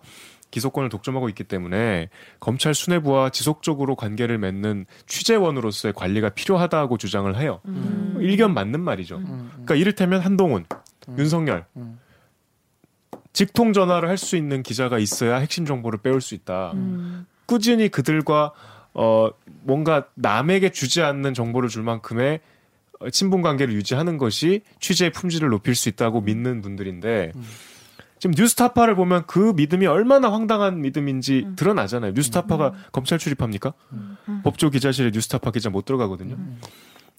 [0.52, 7.62] 기소권을 독점하고 있기 때문에 검찰 수뇌부와 지속적으로 관계를 맺는 취재원으로서의 관리가 필요하다고 주장을 해요.
[8.20, 9.20] 일견 맞는 말이죠.
[9.20, 10.66] 그러니까 이를테면 한동훈,
[11.18, 12.00] 윤석열 음.
[13.34, 16.74] 직통 전화를 할 수 있는 기자가 있어야 핵심 정보를 빼올 수 있다.
[17.46, 18.52] 꾸준히 그들과
[18.94, 19.30] 어
[19.64, 22.42] 뭔가 남에게 주지 않는 정보를 줄 만큼의
[23.00, 27.32] 어, 친분 관계를 유지하는 것이 취재의 품질을 높일 수 있다고 믿는 분들인데
[28.22, 32.12] 지금 뉴스타파를 보면 그 믿음이 얼마나 황당한 믿음인지 드러나잖아요.
[32.12, 33.74] 뉴스타파가 검찰 출입합니까?
[34.44, 36.38] 법조 기자실에 뉴스타파 기자 못 들어가거든요.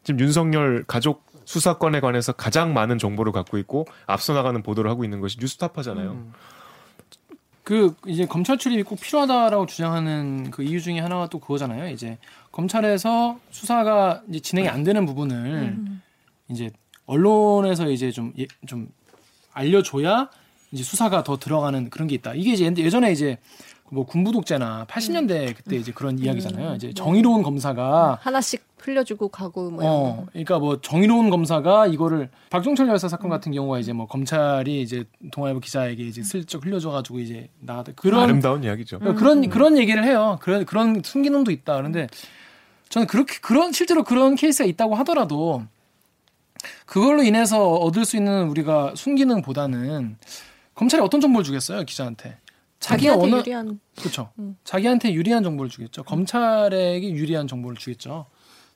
[0.04, 5.20] 지금 윤석열 가족 수사건에 관해서 가장 많은 정보를 갖고 있고 앞서 나가는 보도를 하고 있는
[5.20, 6.24] 것이 뉴스타파잖아요.
[7.64, 11.88] 그 이제 검찰 출입이 꼭 필요하다라고 주장하는 그 이유 중에 하나가 또 그거잖아요.
[11.92, 12.16] 이제
[12.52, 15.78] 검찰에서 수사가 이제 진행이 안 되는 부분을
[16.48, 16.70] 이제
[17.06, 18.86] 언론에서 이제 좀 예- 좀
[19.52, 20.30] 알려줘야
[20.72, 22.34] 이제 수사가 더 들어가는 그런 게 있다.
[22.34, 23.38] 이게 이제 옛- 예전에 이제
[23.90, 26.74] 뭐 군부 독재나 80년대 그때 이제 그런 이야기잖아요.
[26.76, 30.26] 이제 정의로운 검사가 하나씩 흘려주고 가고 뭐 이런 어, 거.
[30.32, 35.60] 그러니까 뭐 정의로운 검사가 이거를 박종철 여사 사건 같은 경우가 이제 뭐 검찰이 이제 동아일보
[35.60, 38.98] 기자에게 이제 슬쩍 흘려줘가지고 이제 나왔다 그런 아름다운 이야기죠.
[38.98, 40.38] 그러니까 그런 그런 얘기를 해요.
[40.40, 41.76] 그런 그런 순기능도 있다.
[41.76, 42.06] 그런데
[42.88, 45.62] 저는 그렇게 그런 실제로 그런 케이스가 있다고 하더라도
[46.86, 50.16] 그걸로 인해서 얻을 수 있는 우리가 순기능보다는
[50.74, 52.38] 검찰이 어떤 정보를 주겠어요 기자한테
[52.80, 54.30] 자기가 원하 유리한 그렇죠.
[54.64, 56.02] 자기한테 유리한 정보를 주겠죠.
[56.02, 58.26] 검찰에게 유리한 정보를 주겠죠.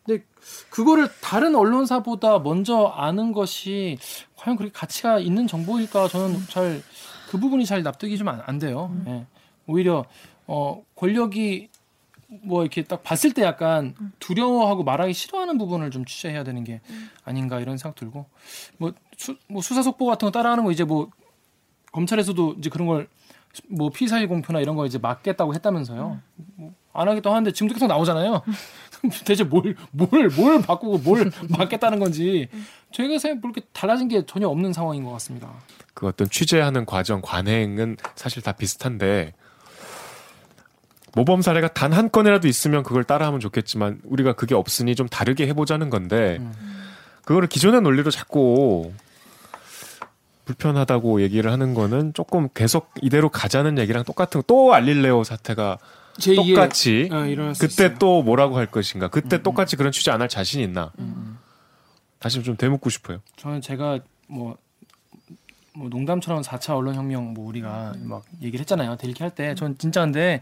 [0.05, 0.25] 근데
[0.71, 3.99] 그거를 다른 언론사보다 먼저 아는 것이
[4.37, 6.07] 과연 그렇게 가치가 있는 정보일까?
[6.09, 6.83] 저는 잘
[7.29, 8.95] 그 부분이 잘 납득이 좀안 돼요.
[9.07, 9.27] 예.
[9.67, 10.05] 오히려
[10.47, 11.69] 어 권력이
[12.43, 16.81] 뭐 이렇게 딱 봤을 때 약간 두려워하고 말하기 싫어하는 부분을 좀 취재해야 되는 게
[17.25, 18.27] 아닌가 이런 생각 들고
[18.79, 21.11] 뭐, 수, 뭐 수사 속보 같은 거 따라하는 거 이제 뭐
[21.97, 23.09] 검찰에서도 이제 그런 걸
[23.71, 26.21] 뭐 피사일 공표나 이런 거 이제 막겠다고 했다면서요.
[26.57, 28.43] 뭐안 하겠다고 하는데 지금도 계속 나오잖아요.
[29.25, 32.49] 대체 뭘, 뭘, 뭘 바꾸고 뭘 막겠다는 건지
[32.93, 35.51] 저희가 생각 그렇게 달라진 게 전혀 없는 상황인 것 같습니다.
[35.95, 39.33] 그 어떤 취재하는 과정, 관행은 사실 다 비슷한데
[41.15, 45.89] 모범 사례가 단 한 건이라도 있으면 그걸 따라하면 좋겠지만 우리가 그게 없으니 좀 다르게 해보자는
[45.89, 46.41] 건데
[47.25, 48.93] 그거를 기존의 논리로 자꾸
[50.47, 54.45] 불편하다고 얘기를 하는 거는 조금 계속 이대로 가자는 얘기랑 똑같은 거.
[54.47, 55.79] 또 알릴레오 사태가
[56.19, 57.99] 제2의 똑같이 어, 일어날 수 그때 있어요.
[57.99, 59.09] 또 뭐라고 할 것인가?
[59.09, 60.93] 그때 음, 똑같이 그런 취재 안할 자신 있나?
[61.01, 61.37] 음.
[62.19, 63.19] 다시 좀 되묻고 싶어요.
[63.37, 64.57] 저는 제가 뭐,
[65.75, 68.97] 뭐 농담처럼 4차 언론혁명 뭐 우리가 막 얘기를 했잖아요.
[68.97, 69.55] 대리기 할 때.
[69.57, 70.41] 전 진짜 근데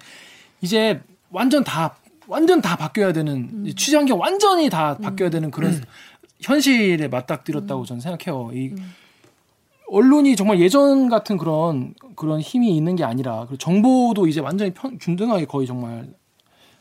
[0.61, 1.01] 이제
[1.31, 1.97] 완전 다
[2.27, 5.83] 완전 다 바뀌어야 되는 이 취재 환경 완전히 다 바뀌어야 되는 그런
[6.41, 8.51] 현실에 맞닥뜨렸다고 저는 생각해요.
[8.53, 8.75] 이
[9.89, 14.99] 언론이 정말 예전 같은 그런 그런 힘이 있는 게 아니라 그리고 정보도 이제 완전히 편,
[14.99, 16.09] 균등하게 거의 정말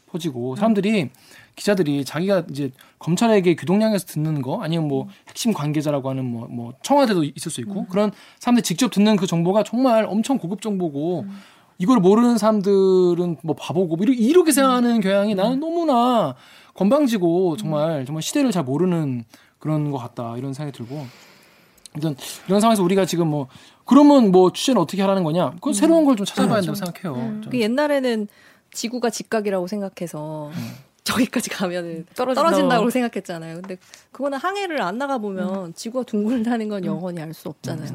[0.07, 1.09] 퍼지고 사람들이
[1.55, 7.23] 기자들이 자기가 이제 검찰에게 규동량에서 듣는 거 아니면 뭐 핵심 관계자라고 하는 뭐, 뭐 청와대도
[7.23, 11.25] 있을 수 있고 그런 사람들이 직접 듣는 그 정보가 정말 엄청 고급 정보고
[11.77, 16.35] 이걸 모르는 사람들은 뭐 바보고 뭐 이렇게, 이렇게 생각하는 경향이 나는 너무나
[16.73, 19.25] 건방지고 정말 정말 시대를 잘 모르는
[19.59, 21.05] 그런 것 같다 이런 생각이 들고
[21.95, 22.15] 일단
[22.47, 23.47] 이런 상황에서 우리가 지금 뭐
[23.85, 27.15] 그러면 뭐 취재는 어떻게 하라는 거냐 그건 새로운 걸 좀 찾아봐야 된다고 생각해요.
[27.15, 27.49] 저는.
[27.49, 28.27] 그 옛날에는
[28.73, 30.71] 지구가 직각이라고 생각해서 음.
[31.03, 32.33] 저기까지 가면은 떨어진다고.
[32.49, 33.55] 떨어진다고 생각했잖아요.
[33.55, 33.77] 근데
[34.11, 37.89] 그거는 항해를 안 나가 보면 지구가 둥글다는 건 영원히 알 수 없잖아요.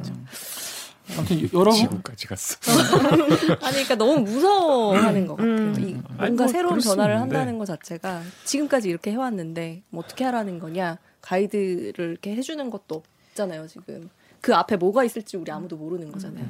[1.17, 2.57] 아무튼 여러분 지구까지 갔어.
[3.65, 5.51] 아니 그러니까 너무 무서워하는 것 같아요.
[5.55, 5.75] 음.
[5.79, 5.83] 이
[6.19, 7.19] 아니, 뭔가 뭐 새로운 변화를.
[7.19, 13.03] 한다는 것 자체가 지금까지 이렇게 해왔는데 뭐 어떻게 하라는 거냐 가이드를 이렇게 해주는 것도
[13.39, 13.67] 없잖아요.
[13.69, 14.11] 지금
[14.41, 16.47] 그 앞에 뭐가 있을지 우리 아무도 모르는 거잖아요.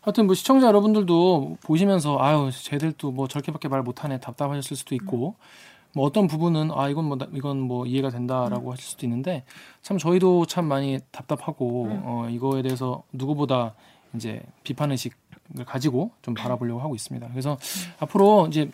[0.00, 5.34] 하여튼 뭐 시청자 여러분들도 보시면서 아유 쟤들 또뭐 저렇게밖에 말 못하네 답답하셨을 수도 있고
[5.94, 9.44] 뭐 어떤 부분은 아 이건 뭐 나- 이건 뭐 이해가 된다라고 하실 수도 있는데
[9.80, 13.74] 참 저희도 참 많이 답답하고 어 이거에 대해서 누구보다
[14.14, 17.26] 이제 비판 의식을 가지고 좀 바라보려고 하고 있습니다.
[17.30, 17.56] 그래서
[17.98, 18.70] 앞으로 이제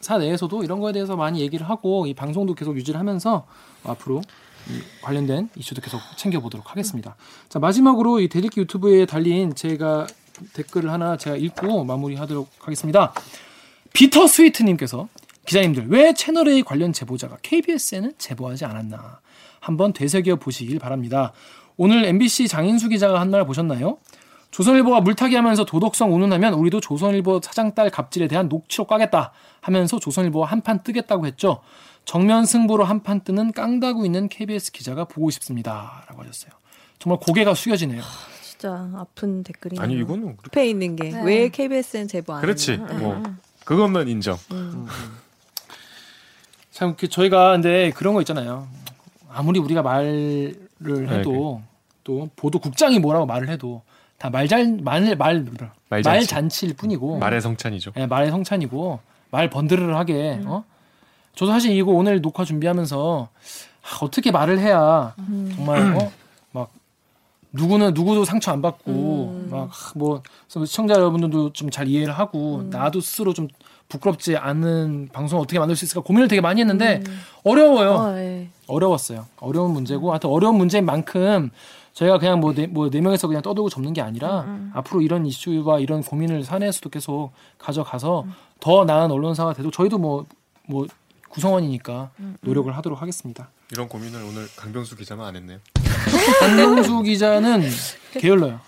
[0.00, 3.46] 사 내에서도 이런 거에 대해서 많이 얘기를 하고 이 방송도 계속 유지를 하면서
[3.84, 4.22] 앞으로 이
[5.02, 7.16] 관련된 이슈도 계속 챙겨보도록 하겠습니다.
[7.48, 10.06] 자 마지막으로 이 대리기 유튜브에 달린 제가
[10.52, 13.12] 댓글을 하나 제가 읽고 마무리하도록 하겠습니다.
[13.92, 15.08] 비터 스위트님께서
[15.46, 19.20] 기자님들 왜 채널 A 관련 제보자가 KBS에는 제보하지 않았나
[19.60, 21.32] 한번 되새겨 보시길 바랍니다.
[21.76, 23.98] 오늘 MBC 장인수 기자가 한 말 보셨나요?
[24.50, 30.46] 조선일보가 물타기 하면서 도덕성 운운하면 우리도 조선일보 사장 딸 갑질에 대한 녹취록 까겠다 하면서 조선일보와
[30.48, 31.60] 한판 뜨겠다고 했죠.
[32.06, 36.04] 정면 승부로 한판 뜨는 깡다구 있는 KBS 기자가 보고 싶습니다.
[36.08, 36.52] 라고 하셨어요.
[36.98, 38.00] 정말 고개가 숙여지네요.
[38.42, 39.82] 진짜 아픈 댓글이네요.
[39.82, 41.22] 아니 이거는 그렇게- 있는 게 네.
[41.24, 42.72] 왜 KBS는 제보 안 그렇지.
[42.72, 42.94] 했나?
[42.94, 43.22] 뭐
[43.64, 44.38] 그것만 인정.
[46.70, 48.68] 참, 그 저희가 근데 그런 거 있잖아요.
[49.28, 50.54] 아무리 우리가 말을
[51.08, 51.60] 해도
[52.04, 53.82] 또 보도 국장이 뭐라고 말을 해도
[54.18, 55.44] 다 말잘 말, 말,
[55.88, 56.08] 말잔치.
[56.08, 57.92] 말잔치일 뿐이고 말의 성찬이죠.
[57.96, 59.00] 예, 말의 성찬이고
[59.30, 60.64] 말 번드르르하게 어?
[61.36, 63.28] 저도 사실 이거 오늘 녹화 준비하면서
[63.82, 65.14] 아, 어떻게 말을 해야
[65.54, 66.10] 정말 어?
[66.50, 66.70] 막
[67.52, 70.22] 누구는 누구도 상처 안 받고 막뭐
[70.66, 73.46] 시청자 여러분들도 좀 잘 이해를 하고 나도 스스로 좀
[73.88, 77.02] 부끄럽지 않은 방송을 어떻게 만들 수 있을까 고민을 되게 많이 했는데
[77.44, 77.98] 어려워요.
[78.00, 78.48] 아, 예.
[78.66, 79.26] 어려웠어요.
[79.38, 81.50] 어려운 문제고 하여튼 어려운 문제인 만큼
[81.92, 86.02] 저희가 그냥 뭐네 뭐 네 명에서 그냥 떠들고 접는 게 아니라 앞으로 이런 이슈와 이런
[86.02, 88.24] 고민을 사내에서도 계속 가져가서
[88.58, 90.86] 더 나은 언론사가 돼도 저희도 뭐뭐
[91.36, 92.10] 구성원이니까
[92.40, 93.50] 노력을 하도록 하겠습니다.
[93.70, 95.58] 이런 고민을 오늘 강병수 기자만 안 했네요.
[96.40, 97.70] 강명수 기자는
[98.12, 98.58] 게을러요.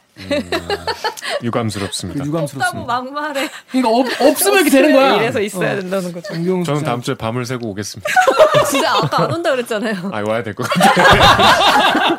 [1.42, 2.22] 유감스럽습니다.
[2.24, 2.86] 그 유감스럽습니다.
[2.86, 3.48] 막말해.
[3.70, 5.14] 그러니까 없, 없으면 이렇게 되는 거야.
[5.16, 5.76] 이래서 있어야 어.
[5.80, 6.28] 된다는 거죠.
[6.34, 6.78] 저는 기자.
[6.84, 8.10] 다음 주에 밤을 새고 오겠습니다.
[8.68, 10.10] 진짜 아까 안 온다 그랬잖아요.
[10.12, 12.18] 아 와야 될 것 같아요.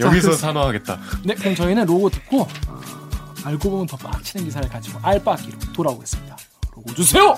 [0.00, 0.98] 여기서 산화하겠다.
[1.24, 2.48] 네, 그럼 저희는 로고 듣고 어,
[3.44, 6.36] 알고 보면 더 빡치는 기사를 가지고 알빡기로 돌아오겠습니다.
[6.74, 7.36] 로고 주세요.